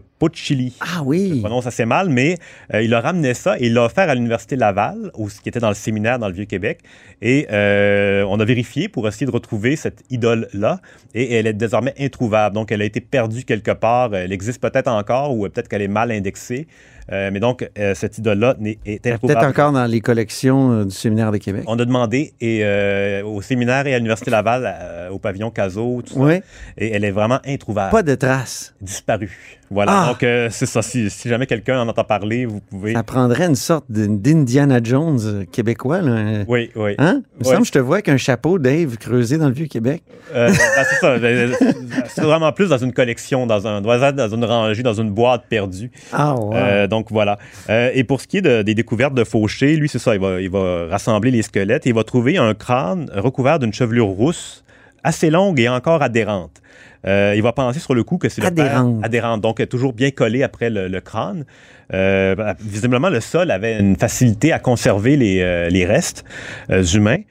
Ah 0.81 1.01
oui. 1.05 1.31
Je 1.35 1.39
prononce 1.39 1.65
assez 1.65 1.85
mal, 1.85 2.09
mais 2.09 2.37
euh, 2.73 2.81
il 2.81 2.93
a 2.93 2.99
ramené 2.99 3.33
ça 3.33 3.57
et 3.57 3.67
il 3.67 3.73
l'a 3.73 3.85
offert 3.85 4.09
à 4.09 4.15
l'Université 4.15 4.57
Laval, 4.57 5.11
où, 5.17 5.29
qui 5.29 5.47
était 5.47 5.59
dans 5.59 5.69
le 5.69 5.75
séminaire 5.75 6.19
dans 6.19 6.27
le 6.27 6.33
Vieux-Québec. 6.33 6.79
Et 7.21 7.47
euh, 7.51 8.25
on 8.27 8.39
a 8.39 8.45
vérifié 8.45 8.89
pour 8.89 9.07
essayer 9.07 9.25
de 9.25 9.31
retrouver 9.31 9.77
cette 9.77 10.03
idole-là. 10.09 10.81
Et 11.15 11.35
elle 11.35 11.47
est 11.47 11.53
désormais 11.53 11.93
introuvable. 11.99 12.55
Donc, 12.55 12.71
elle 12.71 12.81
a 12.81 12.85
été 12.85 12.99
perdue 12.99 13.45
quelque 13.45 13.71
part. 13.71 14.13
Elle 14.13 14.33
existe 14.33 14.61
peut-être 14.61 14.89
encore 14.89 15.37
ou 15.37 15.47
peut-être 15.47 15.69
qu'elle 15.69 15.81
est 15.81 15.87
mal 15.87 16.11
indexée. 16.11 16.67
mais 17.09 17.39
donc, 17.39 17.67
cette 17.95 18.17
idole-là 18.17 18.55
est. 18.85 19.01
Peut-être 19.01 19.45
encore 19.45 19.71
dans 19.71 19.85
les 19.85 20.01
collections 20.01 20.83
du 20.83 20.91
séminaire 20.91 21.31
de 21.31 21.37
Québec. 21.37 21.63
On 21.67 21.79
a 21.79 21.85
demandé 21.85 22.33
et, 22.41 22.63
au 23.23 23.41
séminaire 23.41 23.87
et 23.87 23.93
à 23.93 23.97
l'Université 23.97 24.31
Laval, 24.31 25.09
au 25.11 25.19
pavillon 25.19 25.49
Cazot, 25.49 26.01
tout 26.01 26.25
ça. 26.25 26.35
Et 26.77 26.91
elle 26.91 27.05
est 27.05 27.11
vraiment 27.11 27.39
introuvable. 27.45 27.91
Pas 27.91 28.03
de 28.03 28.15
traces. 28.15 28.73
Disparue. 28.81 29.58
Voilà, 29.71 29.91
ah! 29.93 30.07
donc 30.07 30.23
euh, 30.23 30.49
c'est 30.51 30.65
ça. 30.65 30.81
Si, 30.81 31.09
jamais 31.25 31.45
quelqu'un 31.45 31.81
en 31.81 31.87
entend 31.87 32.03
parler, 32.03 32.45
vous 32.45 32.59
pouvez. 32.59 32.93
Ça 32.93 33.03
prendrait 33.03 33.45
une 33.45 33.55
sorte 33.55 33.85
d'Indiana 33.89 34.79
Jones 34.83 35.19
euh, 35.23 35.45
québécois. 35.45 36.01
Là. 36.01 36.43
Oui, 36.47 36.71
oui. 36.75 36.95
Hein? 36.97 37.21
Il 37.39 37.39
me 37.39 37.43
semble 37.43 37.61
que 37.61 37.67
je 37.67 37.71
te 37.73 37.79
vois 37.79 37.97
avec 37.97 38.09
un 38.09 38.17
chapeau, 38.17 38.57
Dave, 38.57 38.97
creusé 38.97 39.37
dans 39.37 39.47
le 39.47 39.53
Vieux-Québec. 39.53 40.01
Euh, 40.33 40.47
ben, 40.47 40.85
c'est 40.89 40.95
ça. 40.95 41.19
Ben, 41.19 41.51
c'est 42.07 42.21
vraiment 42.21 42.51
plus 42.51 42.69
dans 42.69 42.77
une 42.77 42.93
collection, 42.93 43.45
dans, 43.45 43.67
un, 43.67 43.81
dans 43.81 44.29
une 44.29 44.45
rangée, 44.45 44.81
dans 44.81 44.93
une 44.93 45.11
boîte 45.11 45.43
perdue. 45.49 45.91
Ah, 46.11 46.35
ouais. 46.35 46.87
donc 46.87 47.07
voilà. 47.11 47.37
et 47.69 48.03
pour 48.03 48.21
ce 48.21 48.27
qui 48.27 48.37
est 48.37 48.63
des 48.63 48.73
découvertes 48.73 49.13
de 49.13 49.23
Fauché, 49.23 49.75
lui, 49.75 49.87
c'est 49.89 49.99
ça. 49.99 50.15
Il 50.15 50.21
va, 50.21 50.41
il 50.41 50.49
va 50.49 50.87
rassembler 50.87 51.31
les 51.31 51.43
squelettes 51.43 51.85
et 51.85 51.89
il 51.89 51.95
va 51.95 52.03
trouver 52.03 52.37
un 52.37 52.53
crâne 52.53 53.09
recouvert 53.13 53.59
d'une 53.59 53.73
chevelure 53.73 54.07
rousse 54.07 54.63
assez 55.03 55.29
longue 55.29 55.59
et 55.59 55.69
encore 55.69 56.01
adhérente. 56.01 56.61
Euh, 57.07 57.33
il 57.35 57.41
va 57.41 57.53
penser 57.53 57.79
sur 57.79 57.93
le 57.93 58.03
coup 58.03 58.17
que 58.17 58.27
c'est 58.27 58.43
le 58.43 58.51
père 58.51 58.85
adhérente, 59.03 59.41
donc 59.41 59.65
toujours 59.69 59.93
bien 59.93 60.11
collé 60.11 60.43
après 60.43 60.69
le, 60.69 60.99
crâne. 60.99 61.45
Euh, 61.93 62.53
visiblement, 62.59 63.09
le 63.09 63.21
sol 63.21 63.51
avait 63.51 63.79
une 63.79 63.95
facilité 63.95 64.51
à 64.51 64.59
conserver 64.59 65.15
les, 65.15 65.41
euh, 65.41 65.69
les 65.69 65.85
restes 65.85 66.25
humains. 66.93 67.21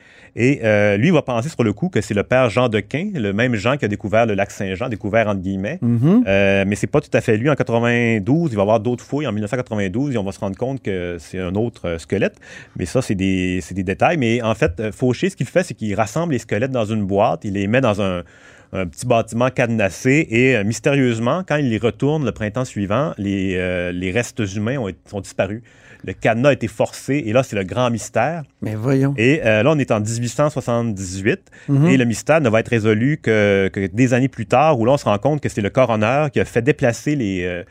Et 0.41 0.61
lui, 0.97 1.09
il 1.09 1.13
va 1.13 1.23
penser 1.23 1.49
sur 1.49 1.65
le 1.65 1.73
coup 1.73 1.89
que 1.89 2.01
c'est 2.01 2.15
le 2.15 2.23
père 2.23 2.49
Jean 2.49 2.69
de 2.69 2.81
Quin, 2.81 3.11
le 3.15 3.33
même 3.33 3.57
Jean 3.57 3.77
qui 3.77 3.85
a 3.85 3.89
découvert 3.89 4.25
le 4.25 4.35
lac 4.35 4.51
Saint-Jean, 4.51 4.89
découvert 4.89 5.27
entre 5.27 5.41
guillemets. 5.41 5.81
Mm-hmm. 5.83 6.65
mais 6.65 6.77
c'est 6.77 6.87
pas 6.87 7.01
tout 7.01 7.11
à 7.13 7.21
fait 7.21 7.37
lui. 7.37 7.51
En 7.51 7.55
92, 7.55 8.53
il 8.53 8.55
va 8.55 8.61
y 8.61 8.63
avoir 8.63 8.81
d'autres 8.81 9.05
fouilles. 9.05 9.27
En 9.27 9.33
1992, 9.33 10.15
et 10.15 10.19
on 10.19 10.25
va 10.25 10.33
se 10.33 10.39
rendre 10.39 10.57
compte 10.57 10.81
que 10.81 11.17
c'est 11.19 11.41
un 11.41 11.55
autre 11.57 11.97
squelette. 11.99 12.37
Mais 12.77 12.87
ça, 12.87 13.03
c'est 13.03 13.17
des, 13.17 13.61
des, 13.73 13.83
détails. 13.83 14.17
Mais 14.17 14.41
en 14.41 14.55
fait, 14.55 14.91
Fauché, 14.93 15.29
ce 15.29 15.37
qu'il 15.37 15.47
fait, 15.47 15.65
c'est 15.65 15.75
qu'il 15.75 15.95
rassemble 15.95 16.33
les 16.33 16.39
squelettes 16.39 16.71
dans 16.71 16.85
une 16.85 17.05
boîte. 17.05 17.41
Il 17.45 17.55
les 17.55 17.67
met 17.67 17.81
dans 17.81 18.01
un 18.01 18.23
un 18.73 18.87
petit 18.87 19.07
bâtiment 19.07 19.51
cadenassé 19.51 20.27
et 20.31 20.57
euh, 20.57 20.65
mystérieusement, 20.65 21.43
quand 21.47 21.57
il 21.57 21.71
les 21.71 21.79
retourne 21.79 22.25
le 22.25 22.33
printemps 22.33 22.65
suivant, 22.65 23.15
les, 23.17 23.57
euh, 23.57 23.93
les 23.93 24.11
restes 24.11 24.43
humains 24.55 24.77
ont, 24.79 24.91
ont, 25.13 25.21
disparu. 25.21 25.63
Le 26.05 26.13
cadenas 26.13 26.51
a 26.51 26.53
été 26.53 26.69
forcé 26.69 27.23
et 27.27 27.33
là, 27.33 27.43
c'est 27.43 27.57
le 27.57 27.65
grand 27.65 27.91
mystère. 27.91 28.43
Mais 28.63 28.75
voyons. 28.75 29.15
Et 29.17 29.41
euh, 29.45 29.63
là, 29.63 29.71
on 29.73 29.79
est 29.79 29.91
en 29.91 30.01
1878 30.01 31.41
mhm. 31.69 31.87
et 31.87 31.97
le 31.97 32.05
mystère 32.05 32.41
ne 32.41 32.49
va 32.49 32.61
être 32.61 32.69
résolu 32.69 33.19
que, 33.21 33.69
que, 33.73 33.87
des 33.87 34.15
années 34.15 34.29
plus 34.29 34.47
tard 34.47 34.79
où 34.79 34.85
là, 34.85 34.93
on 34.93 34.97
se 34.97 35.07
rend 35.07 35.19
compte 35.19 35.41
que 35.41 35.49
c'est 35.49 35.63
le 35.63 35.71
coroner 35.71 36.27
qui 36.33 36.41
a 36.41 36.45
fait 36.45 36.63
déplacer 36.63 37.17
les 37.17 37.65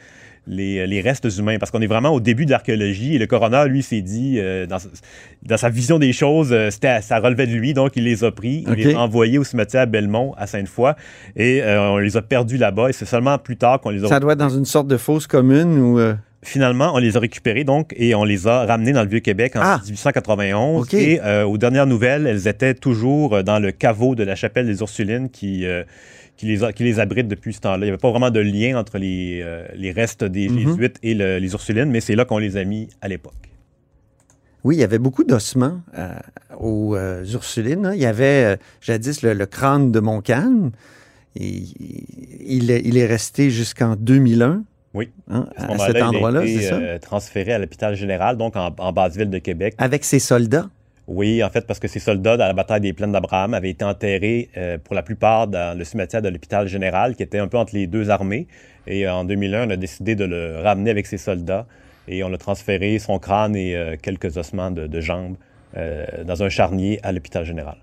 les, 0.47 1.01
restes 1.01 1.27
humains, 1.37 1.57
parce 1.59 1.71
qu'on 1.71 1.81
est 1.81 1.87
vraiment 1.87 2.09
au 2.09 2.19
début 2.19 2.45
de 2.45 2.51
l'archéologie, 2.51 3.15
et 3.15 3.19
le 3.19 3.27
coroner, 3.27 3.65
lui, 3.67 3.83
s'est 3.83 4.01
dit, 4.01 4.35
euh, 4.37 4.65
dans, 4.65 5.57
sa 5.57 5.69
vision 5.69 5.99
des 5.99 6.13
choses, 6.13 6.49
euh, 6.51 6.69
c'était, 6.69 7.01
ça 7.01 7.19
relevait 7.19 7.47
de 7.47 7.53
lui, 7.53 7.73
donc 7.73 7.93
il 7.95 8.03
les 8.03 8.23
a 8.23 8.31
pris, 8.31 8.65
il 8.67 8.73
les 8.73 8.93
a 8.93 8.99
envoyés 8.99 9.37
au 9.37 9.43
cimetière 9.43 9.87
Belmont, 9.87 10.33
à 10.37 10.47
Sainte-Foy, 10.47 10.93
et 11.35 11.61
euh, 11.61 11.91
on 11.91 11.97
les 11.97 12.17
a 12.17 12.21
perdus 12.21 12.57
là-bas, 12.57 12.89
et 12.89 12.93
c'est 12.93 13.05
seulement 13.05 13.37
plus 13.37 13.57
tard 13.57 13.79
qu'on 13.79 13.89
les 13.89 14.03
a... 14.03 14.07
Ça 14.07 14.19
doit 14.19 14.33
être 14.33 14.39
dans 14.39 14.49
une 14.49 14.65
sorte 14.65 14.87
de 14.87 14.97
fosse 14.97 15.27
commune, 15.27 15.77
ou... 15.77 15.99
Finalement, 16.43 16.91
on 16.93 16.99
les 16.99 17.17
a 17.17 17.19
récupérés 17.19 17.63
donc 17.63 17.93
et 17.97 18.13
on 18.13 18.23
les 18.23 18.47
a 18.47 18.65
ramenés 18.65 18.93
dans 18.93 19.01
le 19.01 19.09
Vieux-Québec 19.09 19.55
en 19.55 19.79
1891. 19.83 20.87
Ah! 20.87 20.95
Et 20.95 21.19
aux 21.43 21.57
dernières 21.57 21.87
nouvelles, 21.87 22.27
elles 22.27 22.47
étaient 22.47 22.75
toujours 22.75 23.43
dans 23.43 23.59
le 23.59 23.71
caveau 23.71 24.13
de 24.13 24.23
la 24.23 24.35
chapelle 24.35 24.67
des 24.67 24.79
Ursulines 24.79 25.29
qui, 25.29 25.65
qui 26.37 26.45
les, 26.45 26.73
qui 26.73 26.83
les 26.83 26.99
abrite 26.99 27.27
depuis 27.27 27.53
ce 27.53 27.59
temps-là. 27.61 27.77
Il 27.79 27.83
n'y 27.83 27.89
avait 27.89 27.97
pas 27.97 28.11
vraiment 28.11 28.29
de 28.29 28.39
lien 28.39 28.79
entre 28.79 28.99
les, 28.99 29.41
euh, 29.43 29.65
les 29.75 29.91
restes 29.91 30.23
des 30.23 30.47
mhm. 30.47 30.59
Jésuites 30.59 30.99
et 31.03 31.13
les 31.15 31.51
Ursulines, 31.51 31.89
mais 31.89 31.99
c'est 31.99 32.15
là 32.15 32.25
qu'on 32.25 32.37
les 32.37 32.57
a 32.57 32.63
mis 32.63 32.89
à 33.01 33.07
l'époque. 33.07 33.33
Oui, 34.63 34.75
il 34.75 34.79
y 34.79 34.83
avait 34.83 34.99
beaucoup 34.99 35.23
d'ossements 35.23 35.81
euh, 35.97 36.13
aux 36.59 36.95
euh, 36.95 37.25
Ursulines. 37.25 37.87
Hein. 37.87 37.93
Il 37.95 38.01
y 38.01 38.05
avait 38.05 38.57
jadis 38.81 39.21
le, 39.23 39.45
crâne 39.45 39.91
de 39.91 39.99
Montcalm. 39.99 40.71
Et, 41.35 41.63
il, 42.45 42.71
est, 42.71 42.81
il 42.83 42.97
est 42.97 43.05
resté 43.05 43.49
jusqu'en 43.49 43.95
2001. 43.95 44.63
Oui. 44.93 45.09
Hein, 45.29 45.47
à, 45.55 45.77
cet 45.77 46.01
endroit-là, 46.01 46.41
c'est 46.45 46.61
ça? 46.61 46.99
transféré 46.99 47.53
à 47.53 47.59
l'hôpital 47.59 47.95
général, 47.95 48.37
donc 48.37 48.55
en, 48.55 48.73
en 48.77 48.93
basse-ville 48.93 49.29
de 49.29 49.37
Québec. 49.37 49.75
Avec 49.77 50.03
ses 50.03 50.19
soldats? 50.19 50.69
Oui, 51.07 51.41
en 51.41 51.49
fait, 51.49 51.65
parce 51.65 51.79
que 51.79 51.87
ces 51.87 51.99
soldats 51.99 52.35
dans 52.35 52.45
la 52.45 52.53
bataille 52.53 52.81
des 52.81 52.91
plaines 52.91 53.13
d'Abraham 53.13 53.53
avaient 53.53 53.69
été 53.69 53.85
enterrés 53.85 54.49
euh, 54.57 54.77
pour 54.77 54.93
la 54.93 55.03
plupart 55.03 55.47
dans 55.47 55.77
le 55.77 55.83
cimetière 55.85 56.21
de 56.21 56.27
l'hôpital 56.27 56.67
général, 56.67 57.15
qui 57.15 57.23
était 57.23 57.39
un 57.39 57.47
peu 57.47 57.57
entre 57.57 57.73
les 57.75 57.87
deux 57.87 58.09
armées. 58.09 58.47
Et 58.87 59.07
en 59.07 59.23
2001, 59.23 59.67
on 59.67 59.69
a 59.69 59.77
décidé 59.77 60.15
de 60.15 60.25
le 60.25 60.59
ramener 60.59 60.91
avec 60.91 61.07
ses 61.07 61.17
soldats 61.17 61.65
et 62.09 62.23
on 62.23 62.33
a 62.33 62.37
transféré 62.37 62.99
son 62.99 63.19
crâne 63.19 63.55
et 63.55 63.75
euh, 63.75 63.95
quelques 64.01 64.35
ossements 64.35 64.69
de, 64.69 64.99
jambes 64.99 65.37
euh, 65.77 66.05
dans 66.25 66.43
un 66.43 66.49
charnier 66.49 66.99
à 67.03 67.13
l'hôpital 67.13 67.45
général. 67.45 67.77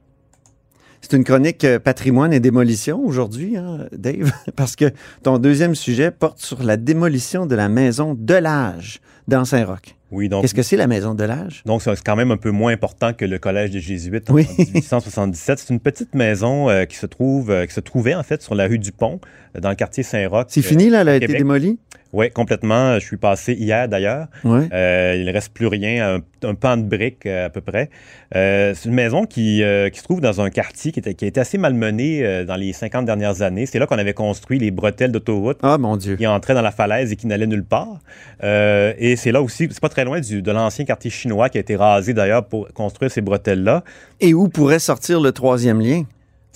C'est 1.01 1.17
une 1.17 1.25
chronique 1.25 1.67
patrimoine 1.79 2.33
et 2.33 2.41
démolition 2.41 3.03
aujourd'hui, 3.05 3.57
hein, 3.57 3.87
Dave, 3.93 4.33
parce 4.57 4.77
que 4.77 4.93
ton 5.23 5.39
deuxième 5.39 5.75
sujet 5.75 6.11
porte 6.11 6.41
sur 6.41 6.63
la 6.63 6.77
démolition 6.77 7.47
de 7.47 7.55
la 7.55 7.71
maison 7.71 8.15
de 8.19 8.35
l'âge 8.35 9.01
dans 9.29 9.47
Saint-Roch. 9.47 9.97
Oui, 10.15 10.29
donc. 10.29 10.43
Qu'est-ce 10.43 10.55
que 10.55 10.63
c'est 10.63 10.77
la 10.77 10.87
maison 10.87 11.15
de 11.15 11.25
l'âge? 11.25 11.63
Donc, 11.67 11.83
c'est 11.83 12.03
quand 12.03 12.15
même 12.15 12.31
un 12.31 12.37
peu 12.37 12.51
moins 12.51 12.73
important 12.73 13.13
que 13.13 13.25
le 13.25 13.39
collège 13.39 13.71
des 13.71 13.81
Jésuites 13.81 14.31
en 14.31 14.35
1877. 14.35 15.59
C'est 15.65 15.73
une 15.73 15.81
petite 15.81 16.15
maison 16.15 16.71
euh, 16.71 16.85
qui 16.85 16.97
se 16.97 17.07
trouve, 17.07 17.51
euh, 17.51 17.67
qui 17.67 17.75
se 17.75 17.81
trouvait 17.81 18.15
en 18.15 18.23
fait 18.23 18.41
sur 18.43 18.55
la 18.55 18.67
rue 18.67 18.79
du 18.79 18.93
Pont, 18.93 19.21
dans 19.59 19.71
le 19.71 19.75
quartier 19.75 20.03
Saint-Roch. 20.03 20.47
C'est 20.49 20.63
fini, 20.63 20.89
là, 20.89 21.01
elle 21.01 21.09
a 21.09 21.17
été 21.17 21.27
démolie? 21.27 21.79
Oui, 22.15 22.31
complètement. 22.31 22.95
Je 22.95 23.05
suis 23.05 23.17
passé 23.17 23.55
hier 23.55 23.89
d'ailleurs. 23.89 24.29
Euh, 24.45 25.17
il 25.19 25.27
ne 25.27 25.33
reste 25.33 25.53
plus 25.53 25.67
rien, 25.67 26.21
un, 26.43 26.55
pan 26.55 26.77
de 26.77 26.83
briques 26.83 27.27
à 27.27 27.51
peu 27.51 27.61
près. 27.61 27.91
c'est 28.33 28.85
une 28.85 28.93
maison 28.93 29.25
qui, 29.27 29.63
qui, 29.93 29.99
se 29.99 30.05
trouve 30.05 30.21
dans 30.21 30.41
un 30.41 30.51
quartier 30.51 30.93
qui, 30.93 31.01
était, 31.01 31.15
qui 31.15 31.25
a 31.25 31.29
été 31.29 31.41
assez 31.41 31.59
malmené 31.59 32.45
dans 32.45 32.57
les 32.57 32.73
50 32.73 33.05
dernières 33.05 33.43
années. 33.43 33.67
C'est 33.67 33.79
là 33.79 33.87
qu'on 33.87 33.99
avait 33.99 34.15
construit 34.15 34.59
les 34.59 34.71
bretelles 34.71 35.11
d'autoroute. 35.11 35.59
Ah, 35.63 35.77
mon 35.77 35.97
Dieu. 35.97 36.17
Qui 36.17 36.27
entraient 36.27 36.55
dans 36.55 36.63
la 36.63 36.71
falaise 36.71 37.11
et 37.11 37.17
qui 37.17 37.27
n'allaient 37.27 37.47
nulle 37.47 37.65
part. 37.65 37.99
et 38.43 39.17
c'est 39.17 39.33
là 39.33 39.43
aussi, 39.43 39.69
c'est 39.71 39.81
pas 39.81 39.89
très 39.89 40.05
loin 40.05 40.21
du, 40.21 40.41
de 40.41 40.53
l'ancien 40.53 40.85
quartier 40.85 41.11
chinois 41.11 41.49
qui 41.49 41.59
a 41.59 41.61
été 41.61 41.75
rasé 41.75 42.15
d'ailleurs 42.15 42.47
pour 42.47 42.69
construire 42.73 43.11
ces 43.11 43.23
bretelles-là. 43.23 43.83
Et 44.21 44.35
où 44.35 44.49
pourrait 44.49 44.79
sortir 44.79 45.21
le 45.21 45.33
troisième 45.33 45.81
lien? 45.81 46.05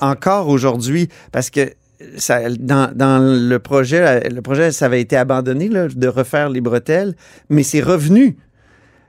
Encore 0.01 0.49
aujourd'hui, 0.49 1.09
parce 1.33 1.51
que 1.51 1.73
ça, 2.17 2.49
dans, 2.51 2.93
dans, 2.95 3.19
le 3.19 3.59
projet, 3.59 4.29
le 4.29 4.43
projet, 4.43 4.73
ça 4.73 4.87
avait 4.87 5.01
été 5.01 5.17
abandonné 5.17 5.69
de 5.69 6.09
refaire 6.09 6.49
les 6.49 6.61
bretelles, 6.61 7.15
mais 7.49 7.63
c'est 7.63 7.81
revenu. 7.81 8.37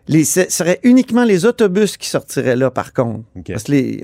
Les, 0.08 0.24
ce 0.24 0.50
serait 0.50 0.80
uniquement 0.84 1.24
les 1.24 1.46
autobus 1.46 1.98
qui 1.98 2.10
sortiraient 2.10 2.56
là, 2.56 2.72
par 2.72 2.94
contre. 2.94 3.26
Parce 3.48 3.64
que 3.64 3.72
les, 3.72 4.04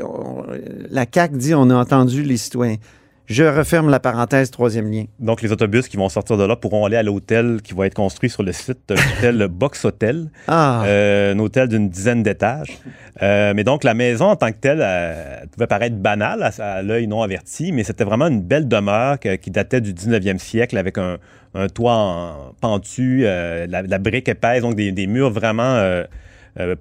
la 0.92 1.06
CAC 1.08 1.36
dit 1.36 1.56
on 1.56 1.70
a 1.72 1.76
entendu 1.76 2.22
les 2.22 2.38
citoyens. 2.38 2.78
Je 3.28 3.44
referme 3.44 3.90
la 3.90 4.00
parenthèse, 4.00 4.52
troisième 4.52 4.92
lien. 4.92 5.06
Donc, 5.20 5.42
les 5.42 5.52
autobus 5.52 5.88
qui 5.88 5.98
vont 5.98 6.10
sortir 6.10 6.38
de 6.38 6.44
là 6.44 6.56
pourront 6.56 6.86
aller 6.86 6.98
à 6.98 7.04
l'hôtel 7.04 7.60
qui 7.64 7.74
va 7.74 7.88
être 7.88 7.96
construit 7.96 8.30
sur 8.30 8.44
le 8.44 8.52
site 8.52 8.80
l'hôtel 8.90 9.48
Box 9.52 9.86
Hotel, 9.86 10.30
ah. 10.48 10.84
euh, 10.86 11.34
un 11.34 11.40
hôtel 11.40 11.68
d'une 11.68 11.90
dizaine 11.90 12.22
d'étages. 12.22 12.78
Euh, 13.24 13.54
mais 13.56 13.64
donc, 13.64 13.84
la 13.84 13.96
maison 13.96 14.26
en 14.26 14.36
tant 14.36 14.52
que 14.52 14.58
telle 14.58 14.82
elle 14.82 15.48
pouvait 15.50 15.68
paraître 15.68 15.96
banale 15.96 16.52
à, 16.60 16.82
l'œil 16.84 17.08
non 17.08 17.22
averti, 17.24 17.72
mais 17.72 17.84
c'était 17.84 18.04
vraiment 18.04 18.28
une 18.28 18.42
belle 18.42 18.68
demeure 18.68 19.18
qui 19.20 19.50
datait 19.50 19.82
du 19.82 19.94
19e 19.94 20.38
siècle 20.38 20.78
avec 20.78 20.98
un, 20.98 21.18
toit 21.74 21.94
en, 21.94 22.54
pentu, 22.62 23.22
euh, 23.24 23.66
la, 23.68 23.98
brique 23.98 24.30
épaisse, 24.30 24.62
donc 24.62 24.76
des, 24.76 24.92
des 24.92 25.08
murs 25.08 25.32
vraiment 25.32 26.04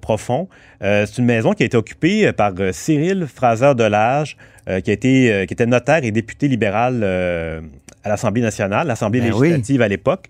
profonds. 0.01 0.47
C'est 0.81 1.17
une 1.17 1.25
maison 1.25 1.53
qui 1.53 1.63
a 1.63 1.65
été 1.65 1.77
occupée 1.77 2.31
par 2.33 2.53
Cyril 2.71 3.27
Fraser-Delage, 3.27 4.37
euh, 4.67 4.79
qui, 4.79 4.89
a 4.89 4.93
été, 4.93 5.31
euh, 5.31 5.45
qui 5.45 5.53
était 5.53 5.67
notaire 5.67 6.03
et 6.03 6.09
député 6.09 6.47
libéral 6.47 7.01
euh, 7.03 7.61
à 8.03 8.09
l'Assemblée 8.09 8.41
nationale, 8.41 8.87
l'Assemblée 8.87 9.21
ben 9.21 9.31
législative 9.31 9.83
à 9.83 9.87
l'époque. 9.87 10.25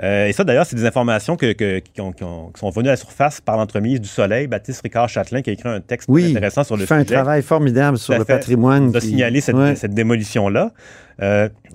et 0.00 0.32
ça, 0.32 0.44
d'ailleurs, 0.44 0.64
c'est 0.64 0.76
des 0.76 0.86
informations 0.86 1.36
que, 1.36 1.52
qui, 1.52 1.82
sont 1.96 2.70
venues 2.70 2.88
à 2.88 2.92
la 2.92 2.96
surface 2.96 3.40
par 3.40 3.56
l'entremise 3.56 4.00
du 4.00 4.08
Soleil. 4.08 4.46
Baptiste 4.46 4.82
Ricard 4.82 5.08
Châtelain 5.08 5.42
qui 5.42 5.50
a 5.50 5.54
écrit 5.54 5.68
un 5.68 5.80
texte 5.80 6.08
intéressant 6.08 6.62
sur 6.62 6.76
le 6.76 6.86
sujet. 6.86 7.00
Il 7.00 7.04
fait 7.06 7.14
un 7.14 7.16
travail 7.16 7.42
formidable 7.42 7.98
sur 7.98 8.16
le 8.16 8.24
patrimoine. 8.24 8.92
De 8.92 9.00
signaler 9.00 9.40
cette, 9.40 9.76
cette 9.76 9.92
démolition-là. 9.92 10.70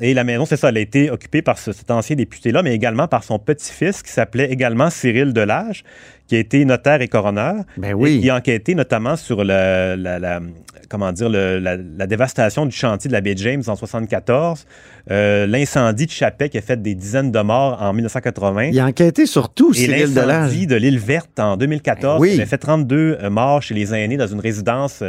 Et 0.02 0.14
la 0.14 0.24
maison, 0.24 0.46
c'est 0.46 0.58
ça, 0.58 0.70
elle 0.70 0.78
a 0.78 0.82
été 0.82 1.12
occupée 1.12 1.42
par 1.42 1.58
cet 1.58 1.92
ancien 1.92 2.16
député-là, 2.16 2.64
mais 2.64 2.74
également 2.74 3.08
par 3.08 3.24
son 3.24 3.40
petit-fils 3.40 4.02
qui 4.02 4.12
s'appelait 4.12 4.52
également 4.52 4.90
Cyril 4.90 5.34
Delage, 5.34 5.84
qui 6.28 6.36
a 6.36 6.40
été 6.40 6.66
notaire 6.66 7.02
et 7.02 7.08
coroner, 7.08 7.62
ben 7.78 7.94
oui. 7.94 8.18
et 8.18 8.22
qui 8.22 8.30
a 8.30 8.36
enquêté 8.36 8.74
notamment 8.74 9.16
sur 9.16 9.44
la, 9.44 9.96
la, 9.96 10.42
comment 10.90 11.12
dire, 11.12 11.30
la, 11.30 12.08
dévastation 12.08 12.66
du 12.66 12.76
chantier 12.76 13.08
de 13.08 13.14
la 13.14 13.22
baie 13.22 13.36
James 13.38 13.64
en 13.68 13.76
74, 13.76 14.66
euh, 15.12 15.46
l'incendie 15.46 16.06
de 16.06 16.12
Chapet 16.12 16.50
qui 16.50 16.58
a 16.58 16.62
fait 16.62 16.82
des 16.82 16.96
dizaines 16.96 17.32
de 17.32 17.40
morts 17.40 17.82
en 17.82 17.94
1980. 17.94 18.64
Il 18.66 18.80
a 18.80 18.86
enquêté 18.86 19.26
sur 19.26 19.50
tout, 19.50 19.74
Et 19.76 19.88
l'incendie 19.88 20.68
de 20.68 20.76
l'île 20.76 21.00
Verte 21.00 21.40
en 21.40 21.58
2014 21.58 22.22
ben 22.22 22.36
qui 22.36 22.42
a 22.42 22.46
fait 22.46 22.58
32 22.58 23.18
euh, 23.22 23.30
morts 23.30 23.62
chez 23.62 23.74
les 23.74 23.94
aînés 23.94 24.18
dans 24.18 24.28
une 24.28 24.40
résidence 24.40 25.04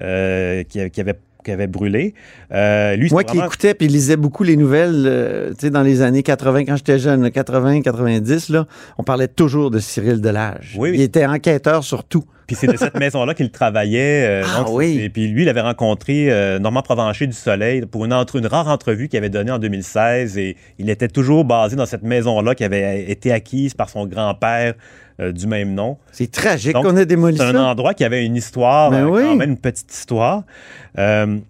euh, 0.00 0.62
qui, 0.64 1.00
avait 1.00 1.18
qui 1.48 1.52
avait 1.52 1.66
brûlé. 1.66 2.12
Euh, 2.52 2.94
lui, 2.94 3.08
Moi 3.10 3.24
qui 3.24 3.38
écoutais 3.38 3.72
puis 3.72 3.88
lisais 3.88 4.18
beaucoup 4.18 4.44
les 4.44 4.56
nouvelles, 4.56 5.04
euh, 5.06 5.48
tu 5.50 5.60
sais, 5.60 5.70
dans 5.70 5.82
les 5.82 6.02
années 6.02 6.22
80, 6.22 6.66
quand 6.66 6.76
j'étais 6.76 6.98
jeune, 6.98 7.30
80, 7.30 7.80
90, 7.80 8.50
là, 8.50 8.66
on 8.98 9.02
parlait 9.02 9.28
toujours 9.28 9.70
de 9.70 9.78
Cyril 9.78 10.20
Delage. 10.20 10.74
Oui, 10.76 10.90
oui. 10.90 10.96
Il 10.98 11.02
était 11.02 11.24
enquêteur 11.24 11.84
sur 11.84 12.04
tout. 12.04 12.24
Puis 12.48 12.56
c'est 12.56 12.66
de 12.66 12.76
cette 12.76 12.94
maison-là 12.98 13.34
qu'il 13.34 13.50
travaillait. 13.50 14.42
euh, 14.42 14.42
Ah 14.44 14.64
donc, 14.64 14.70
oui. 14.70 14.98
Et 15.00 15.08
puis 15.10 15.28
lui, 15.28 15.42
il 15.42 15.48
avait 15.48 15.60
rencontré 15.60 16.32
euh, 16.32 16.58
Normand 16.58 16.82
Provencher 16.82 17.28
du 17.28 17.32
Soleil 17.34 17.82
pour 17.86 18.04
une, 18.04 18.12
entre- 18.12 18.36
une 18.36 18.46
rare 18.48 18.66
entrevue 18.66 19.06
qu'il 19.08 19.18
avait 19.18 19.28
donnée 19.30 19.52
en 19.52 19.58
2016. 19.60 20.36
Et 20.38 20.56
il 20.80 20.90
était 20.90 21.06
toujours 21.08 21.44
basé 21.44 21.76
dans 21.76 21.86
cette 21.86 22.02
maison-là 22.02 22.56
qui 22.56 22.64
avait 22.64 23.02
été 23.08 23.30
acquise 23.32 23.74
par 23.74 23.88
son 23.90 24.06
grand-père 24.06 24.74
euh, 25.20 25.30
du 25.30 25.46
même 25.46 25.74
nom. 25.74 25.98
C'est 26.10 26.30
tragique 26.32 26.72
qu'on 26.74 26.96
ait 26.96 27.04
démoli 27.04 27.36
C'est 27.36 27.42
un 27.44 27.52
ça. 27.52 27.64
endroit 27.64 27.92
qui 27.92 28.04
avait 28.04 28.24
une 28.24 28.36
histoire, 28.36 28.90
Ben 28.92 29.04
euh, 29.04 29.10
oui. 29.10 29.22
quand 29.24 29.36
même 29.36 29.50
une 29.50 29.56
petite 29.58 29.92
histoire. 29.92 30.42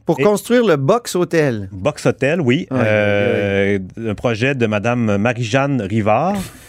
Pour 0.05 0.19
et- 0.19 0.23
construire 0.25 0.67
le 0.67 0.77
Box 0.77 1.15
Hotel. 1.15 1.69
Box 1.73 2.05
Hotel, 2.07 2.41
oui. 2.41 2.67
Ouais, 2.71 3.81
Un 4.07 4.15
projet 4.15 4.55
de 4.55 4.67
Mme 4.67 5.17
Marie-Jeanne 5.19 5.81
Rivard, 5.83 6.37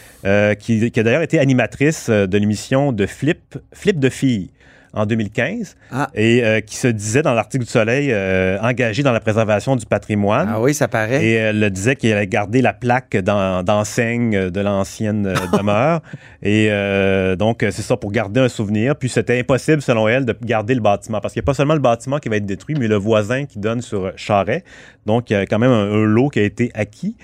qui, 0.55 0.91
qui 0.91 0.99
a 0.99 1.03
d'ailleurs 1.03 1.21
été 1.21 1.39
animatrice 1.39 2.07
euh, 2.09 2.27
de 2.27 2.38
l'émission 2.38 2.91
de 2.91 3.05
Flip, 3.05 3.57
Flip 3.73 3.99
de 3.99 4.09
filles 4.09 4.49
en 4.93 5.05
2015 5.05 5.75
Ah. 5.91 6.10
et 6.15 6.43
euh, 6.43 6.62
qui 6.62 6.75
se 6.77 6.88
disait 6.88 7.22
dans 7.22 7.34
l'article 7.34 7.63
du 7.65 7.69
Soleil 7.69 8.10
euh, 8.12 8.58
engagée 8.62 9.03
dans 9.03 9.12
la 9.12 9.19
préservation 9.19 9.75
du 9.75 9.86
patrimoine. 9.86 10.50
Ah 10.51 10.62
oui, 10.62 10.74
ça 10.74 10.88
paraît. 10.88 11.24
Et 11.24 11.34
elle 11.34 11.69
disait 11.69 11.96
qu'elle 11.96 12.13
allait 12.17 12.27
garder 12.27 12.62
la 12.62 12.74
plaque 12.74 13.15
d'en- 13.17 13.63
d'enseigne 13.63 14.50
de 14.50 14.62
l'ancienne 14.62 15.27
euh, 15.27 15.36
demeure. 15.58 16.01
Et 16.41 16.67
euh, 16.72 17.36
donc, 17.36 17.63
euh, 17.63 17.72
c'est 17.72 17.81
ça 17.81 17.98
pour 17.98 18.12
garder 18.12 18.39
un 18.39 18.50
souvenir. 18.50 18.96
Puis 18.96 19.10
c'était 19.10 19.39
impossible, 19.39 19.81
selon 19.81 20.08
elle, 20.08 20.25
de 20.25 20.36
garder 20.43 20.74
le 20.75 20.81
bâtiment. 20.81 21.19
Parce 21.22 21.34
qu'il 21.34 21.41
n'y 21.41 21.46
a 21.46 21.48
pas 21.48 21.53
seulement 21.53 21.74
le 21.75 21.79
bâtiment 21.79 22.17
qui 22.19 22.29
va 22.29 22.38
être 22.38 22.46
détruit, 22.46 22.75
mais 22.79 22.88
le 22.88 22.96
voisin 22.96 23.46
qui 23.46 23.60
donne 23.60 23.81
sur 23.81 24.12
Charret. 24.15 24.63
Donc, 25.05 25.29
il 25.29 25.34
y 25.34 25.36
a 25.36 25.46
quand 25.46 25.60
même 25.60 25.72
un, 25.72 25.91
un 25.91 26.03
lot 26.05 26.29
qui 26.29 26.39
a 26.39 26.43
été 26.43 26.72
acquis. 26.74 27.15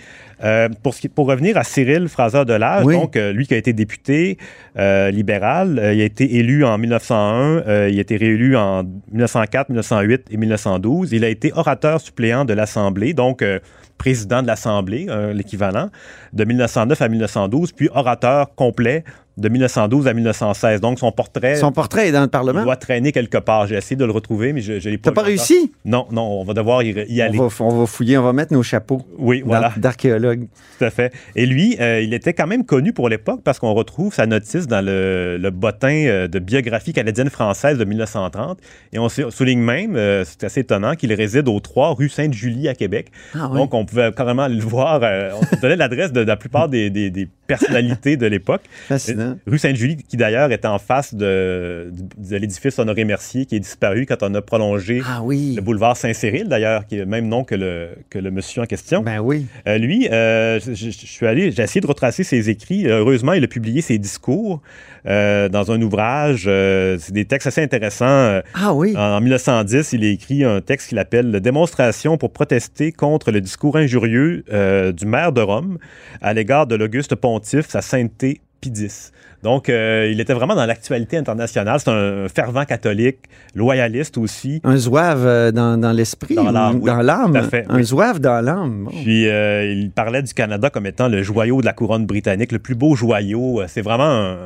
Euh, 0.44 0.68
pour, 0.84 0.94
ce 0.94 1.00
qui- 1.00 1.08
pour 1.08 1.28
revenir 1.28 1.56
à 1.58 1.64
Cyril 1.64 2.10
Fraser-Delage, 2.10 2.84
Oui. 2.84 2.96
donc 2.96 3.16
euh, 3.16 3.32
lui 3.32 3.48
qui 3.48 3.54
a 3.54 3.58
été 3.58 3.72
député 3.72 4.38
euh, 4.78 5.10
libéral, 5.10 5.80
euh, 5.80 5.94
il 5.94 6.02
a 6.02 6.04
été 6.04 6.36
élu 6.36 6.66
en 6.66 6.78
1901, 6.78 7.55
euh, 7.68 7.90
il 7.90 7.98
a 7.98 8.02
été 8.02 8.18
réélu 8.18 8.56
en 8.56 8.84
1904, 9.12 9.70
1908 9.70 10.28
et 10.32 10.38
1912. 10.38 11.12
Il 11.14 11.24
a 11.24 11.30
été 11.30 11.52
orateur 11.54 12.02
suppléant 12.02 12.46
de 12.46 12.54
l'Assemblée, 12.54 13.14
donc 13.14 13.42
euh, 13.42 13.60
président 13.98 14.42
de 14.42 14.48
l'Assemblée, 14.48 15.08
euh, 15.10 15.34
l'équivalent, 15.34 15.90
de 16.34 16.44
1909 16.44 17.02
à 17.02 17.08
1912, 17.08 17.72
puis 17.72 17.90
orateur 17.94 18.54
complet 18.56 19.04
de 19.38 19.50
1912 19.50 20.08
à 20.08 20.14
1916. 20.14 20.82
Donc 20.82 21.00
son 21.00 21.12
portrait 21.12 21.56
Son 21.56 21.72
portrait 21.72 22.08
est 22.08 22.12
dans 22.12 22.22
le 22.22 22.26
il 22.28 22.30
Parlement. 22.30 22.64
doit 22.64 22.76
traîner 22.76 23.12
quelque 23.12 23.38
part. 23.38 23.68
J'ai 23.68 23.76
essayé 23.76 23.96
de 23.96 24.06
le 24.06 24.12
retrouver, 24.12 24.54
mais 24.54 24.62
je 24.62 24.74
ne 24.74 24.80
l'ai 24.80 24.98
pas 24.98 25.10
T'as 25.12 25.16
pas 25.16 25.22
réussi? 25.24 25.72
Non, 25.84 26.08
non, 26.12 26.24
on 26.42 26.44
va 26.44 26.54
devoir 26.54 26.84
y, 26.84 26.92
y 27.10 27.22
aller. 27.22 27.40
On 27.40 27.48
va, 27.48 27.66
on 27.66 27.80
va 27.80 27.86
fouiller, 27.86 28.18
on 28.18 28.24
va 28.24 28.34
mettre 28.34 28.54
nos 28.54 28.64
chapeaux 28.64 29.02
Oui, 29.18 29.44
voilà. 29.46 29.70
d'ar- 29.70 29.80
d'archéologue. 29.80 30.48
Tout 30.80 30.86
à 30.86 30.90
fait. 30.90 31.14
Et 31.36 31.46
lui, 31.46 31.78
euh, 31.80 32.02
il 32.02 32.14
était 32.14 32.34
quand 32.34 32.48
même 32.48 32.66
connu 32.66 32.94
pour 32.94 33.10
l'époque 33.10 33.42
parce 33.44 33.60
qu'on 33.60 33.74
retrouve 33.74 34.14
sa 34.14 34.26
notice 34.26 34.68
dans 34.68 34.84
le, 34.84 35.38
le 35.40 35.50
bottin 35.52 36.06
euh, 36.08 36.28
de 36.28 36.40
biographie 36.40 36.94
canadienne-française 36.94 37.78
de 37.78 37.86
1930. 37.86 38.60
Et 38.94 39.00
on 39.00 39.10
sou- 39.10 39.32
souligne 39.32 39.60
même, 39.60 39.96
euh, 39.96 40.24
c'est 40.26 40.44
assez 40.46 40.62
étonnant, 40.62 40.96
qu'il 40.96 41.14
réside 41.14 41.48
au 41.48 41.60
3 41.60 41.94
rue 41.94 42.10
Sainte-Julie 42.10 42.68
à 42.70 42.74
Québec. 42.76 43.08
Ah 43.34 43.50
oui. 43.52 43.58
Donc, 43.58 43.74
on 43.74 43.86
pouvait 43.86 44.12
carrément 44.16 44.48
le 44.48 44.60
voir. 44.60 45.02
euh, 45.04 45.32
on 45.54 45.60
donnait 45.62 45.76
l'adresse 45.76 46.12
de, 46.12 46.22
de 46.24 46.28
la 46.28 46.36
plupart 46.38 46.70
des, 46.70 46.90
des- 46.90 47.10
des 47.10 47.28
personnalités 47.48 48.18
de 48.18 48.26
l'époque. 48.28 48.62
Fascinant. 48.88 49.38
Rue 49.48 49.58
Sainte-Julie, 49.58 49.98
qui 49.98 50.18
d'ailleurs 50.18 50.52
est 50.52 50.66
en 50.66 50.78
face 50.80 51.14
de, 51.14 51.92
de 52.18 52.36
l'édifice 52.38 52.78
Honoré-Mercier, 52.80 53.46
qui 53.46 53.56
est 53.56 53.60
disparu 53.60 54.06
quand 54.06 54.22
on 54.22 54.34
a 54.36 54.42
prolongé 54.42 55.02
Ah 55.08 55.22
oui. 55.24 55.54
le 55.56 55.62
boulevard 55.62 55.96
Saint-Cyril, 55.98 56.48
d'ailleurs, 56.48 56.86
qui 56.88 56.96
est 56.96 57.00
le 57.00 57.06
même 57.06 57.28
nom 57.28 57.44
que 57.44 57.56
le, 57.56 57.90
que 58.10 58.20
le 58.20 58.32
monsieur 58.32 58.62
en 58.62 58.66
question. 58.66 59.02
Ben 59.02 59.20
oui. 59.20 59.46
Euh, 59.68 59.78
lui, 59.78 60.08
euh, 60.12 60.60
je, 60.60 60.74
je- 60.74 60.90
je 60.92 61.06
suis 61.06 61.26
allé, 61.28 61.52
j'ai 61.52 61.64
essayé 61.64 61.82
de 61.82 61.88
retracer 61.88 62.24
ses 62.24 62.50
écrits. 62.50 62.88
Euh, 62.88 63.00
Heureusement, 63.00 63.34
il 63.34 63.44
a 63.44 63.48
publié 63.48 63.82
ses 63.82 63.98
discours 63.98 64.62
euh, 65.06 65.48
dans 65.50 65.72
un 65.72 65.82
ouvrage. 65.82 66.46
Euh, 66.48 66.98
c'est 67.00 67.12
des 67.14 67.26
textes 67.26 67.48
assez 67.48 67.62
intéressants. 67.62 68.06
Euh, 68.08 68.42
Ah 68.54 68.74
oui. 68.74 68.96
en 68.98 69.22
1910, 69.22 69.94
il 69.94 70.04
a 70.04 70.08
écrit 70.08 70.44
un 70.44 70.62
texte 70.62 70.90
qu'il 70.90 70.98
appelle 71.00 71.40
Démonstration 71.40 72.18
pour 72.18 72.32
protester 72.32 72.92
contre 72.92 73.32
le 73.32 73.42
discours 73.42 73.76
injurieux 73.78 74.44
euh, 74.52 74.92
du 74.92 75.06
maire 75.06 75.32
de 75.32 75.42
Rome 75.42 75.78
à 76.22 76.34
l'égard 76.34 76.66
de 76.68 76.76
l'Auguste 76.76 77.14
Pontife, 77.36 77.68
sa 77.68 77.82
sainteté 77.82 78.40
Pie 78.62 78.70
X. 78.70 79.12
Donc, 79.44 79.68
euh, 79.70 80.10
il 80.12 80.20
était 80.22 80.34
vraiment 80.34 80.56
dans 80.56 80.66
l'actualité 80.66 81.18
internationale. 81.18 81.80
C'est 81.80 81.90
un 81.92 82.28
fervent 82.30 82.64
catholique, 82.66 83.18
loyaliste 83.54 84.18
aussi. 84.18 84.60
Un 84.64 84.78
zouave 84.78 85.28
euh, 85.28 85.52
dans, 85.52 85.78
dans 85.78 85.92
l'esprit, 85.92 86.34
Dans 86.36 86.50
l'âme, 86.50 86.80
oui. 86.82 86.90
Un 86.90 87.76
oui. 87.76 87.84
zouave 87.84 88.20
dans 88.20 88.44
l'âme. 88.44 88.88
Puis 89.04 89.28
euh, 89.28 89.70
il 89.72 89.92
parlait 89.92 90.24
du 90.24 90.34
Canada 90.34 90.70
comme 90.70 90.88
étant 90.88 91.10
le 91.10 91.22
joyau 91.22 91.60
de 91.60 91.66
la 91.66 91.74
couronne 91.74 92.06
britannique, 92.06 92.52
le 92.54 92.60
plus 92.60 92.74
beau 92.76 92.96
joyau. 92.96 93.62
C'est 93.68 93.82
vraiment 93.82 94.06
un, 94.06 94.38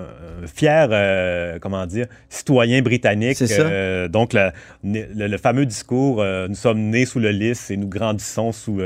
fier, 0.53 0.89
euh, 0.91 1.59
comment 1.61 1.85
dire, 1.85 2.07
citoyen 2.27 2.81
britannique. 2.81 3.37
C'est 3.37 3.47
ça. 3.47 4.07
Donc 4.09 4.33
la- 4.33 4.51
le, 4.83 5.27
le 5.27 5.37
fameux 5.37 5.65
discours 5.67 6.25
Nous 6.49 6.55
sommes 6.55 6.79
nés 6.89 7.05
sous 7.05 7.19
le 7.19 7.29
lys 7.29 7.69
et 7.71 7.77
nous 7.77 7.87
grandissons 7.87 8.51
sous. 8.51 8.79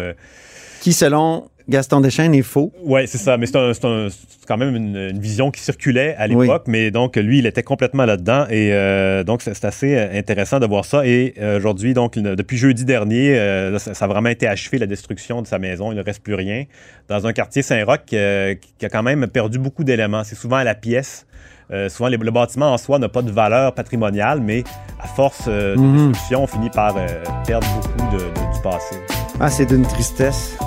Qui, 0.82 0.92
selon 0.92 1.48
Gaston 1.70 2.02
Deschênes, 2.02 2.36
est 2.36 2.42
faux. 2.42 2.72
Ouais, 2.84 3.08
c'est 3.08 3.18
ça. 3.18 3.38
Mais 3.38 3.46
c'est 3.46 3.56
un- 3.58 3.74
c'est 3.74 3.86
un- 3.86 4.10
c'est 4.10 4.46
quand 4.48 4.58
même 4.58 4.76
une, 4.76 4.96
une 4.98 5.20
vision 5.20 5.50
qui 5.52 5.62
circulait 5.62 6.16
à 6.18 6.28
l'époque. 6.28 6.64
Mais 6.68 6.92
donc, 6.92 7.16
lui, 7.16 7.40
il 7.40 7.46
était 7.46 7.64
complètement 7.64 8.06
là-dedans. 8.06 8.46
Et 8.50 8.74
euh, 8.74 9.24
donc, 9.24 9.42
c'est 9.42 9.64
assez 9.66 9.96
euh, 9.96 10.18
intéressant 10.18 10.60
de 10.60 10.66
voir 10.66 10.84
ça. 10.86 11.06
Et 11.08 11.34
euh, 11.40 11.58
aujourd'hui, 11.58 11.94
donc, 11.94 12.16
depuis 12.20 12.58
jeudi 12.58 12.84
dernier, 12.86 13.38
euh, 13.38 13.80
ça, 13.80 13.94
ça 13.94 14.06
a 14.06 14.08
vraiment 14.08 14.30
été 14.30 14.48
achevé, 14.48 14.78
la 14.78 14.88
destruction 14.88 15.42
de 15.42 15.48
sa 15.48 15.60
maison. 15.60 15.92
Il 15.92 15.96
ne 15.98 16.04
reste 16.04 16.22
plus 16.22 16.36
rien. 16.36 16.66
Dans 17.08 17.26
un 17.28 17.34
quartier 17.34 17.62
Saint-Roch 17.62 18.02
euh, 18.14 18.56
qui 18.78 18.86
a 18.86 18.90
quand 18.90 19.04
même 19.04 19.28
perdu 19.28 19.58
beaucoup 19.60 19.84
d'éléments. 19.86 20.24
C'est 20.26 20.36
souvent 20.36 20.58
à 20.58 20.64
la 20.66 20.76
pièce. 20.76 21.26
Euh, 21.72 21.88
souvent, 21.88 22.10
les- 22.10 22.18
le 22.18 22.30
bâtiment 22.32 22.74
en 22.74 22.78
soi 22.78 23.00
n'a 23.00 23.08
pas 23.08 23.22
de 23.22 23.32
valeur 23.32 23.74
patrimoniale, 23.74 24.42
mais 24.42 24.64
à 25.02 25.08
force 25.08 25.46
euh, 25.48 25.76
de 25.76 25.80
Mhm. 25.82 26.10
destruction, 26.12 26.44
on 26.44 26.48
finit 26.48 26.70
par 26.70 26.98
euh, 26.98 27.08
perdre 27.48 27.66
beaucoup 27.76 28.18
de- 28.18 28.24
de- 28.24 28.54
du 28.56 28.62
passé. 28.62 28.96
Ah, 29.40 29.50
c'est 29.50 29.66
d'une 29.66 29.84
tristesse. 29.84 30.58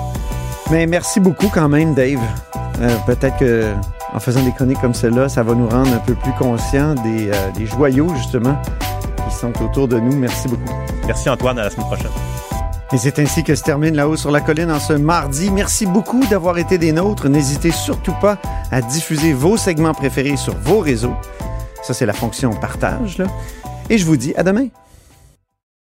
Mais 0.71 0.85
merci 0.85 1.19
beaucoup 1.19 1.47
quand 1.47 1.69
même, 1.69 1.93
Dave. 1.93 2.19
Euh, 2.81 2.95
Peut-être 3.05 3.37
que 3.37 3.73
en 4.13 4.19
faisant 4.19 4.43
des 4.43 4.51
chroniques 4.51 4.79
comme 4.81 4.93
celle-là, 4.93 5.29
ça 5.29 5.43
va 5.43 5.53
nous 5.53 5.67
rendre 5.67 5.93
un 5.93 5.99
peu 5.99 6.15
plus 6.15 6.33
conscients 6.33 6.95
des, 6.95 7.29
euh, 7.29 7.51
des 7.55 7.65
joyaux, 7.65 8.13
justement, 8.15 8.57
qui 9.29 9.35
sont 9.35 9.53
autour 9.63 9.87
de 9.87 9.99
nous. 9.99 10.15
Merci 10.15 10.47
beaucoup. 10.47 10.73
Merci 11.05 11.29
Antoine, 11.29 11.59
à 11.59 11.63
la 11.63 11.69
semaine 11.69 11.87
prochaine. 11.87 12.11
Et 12.93 12.97
c'est 12.97 13.19
ainsi 13.19 13.43
que 13.43 13.53
se 13.53 13.63
termine 13.63 13.95
là-haut 13.95 14.15
sur 14.15 14.31
la 14.31 14.39
colline 14.39 14.71
en 14.71 14.79
ce 14.79 14.93
mardi. 14.93 15.51
Merci 15.51 15.85
beaucoup 15.85 16.25
d'avoir 16.27 16.57
été 16.57 16.77
des 16.77 16.93
nôtres. 16.93 17.27
N'hésitez 17.27 17.71
surtout 17.71 18.13
pas 18.21 18.37
à 18.71 18.81
diffuser 18.81 19.33
vos 19.33 19.57
segments 19.57 19.93
préférés 19.93 20.37
sur 20.37 20.55
vos 20.55 20.79
réseaux. 20.79 21.13
Ça, 21.83 21.93
c'est 21.93 22.05
la 22.05 22.13
fonction 22.13 22.51
partage. 22.51 23.17
Là. 23.17 23.25
Et 23.89 23.97
je 23.97 24.05
vous 24.05 24.15
dis 24.17 24.33
à 24.35 24.43
demain. 24.43 24.67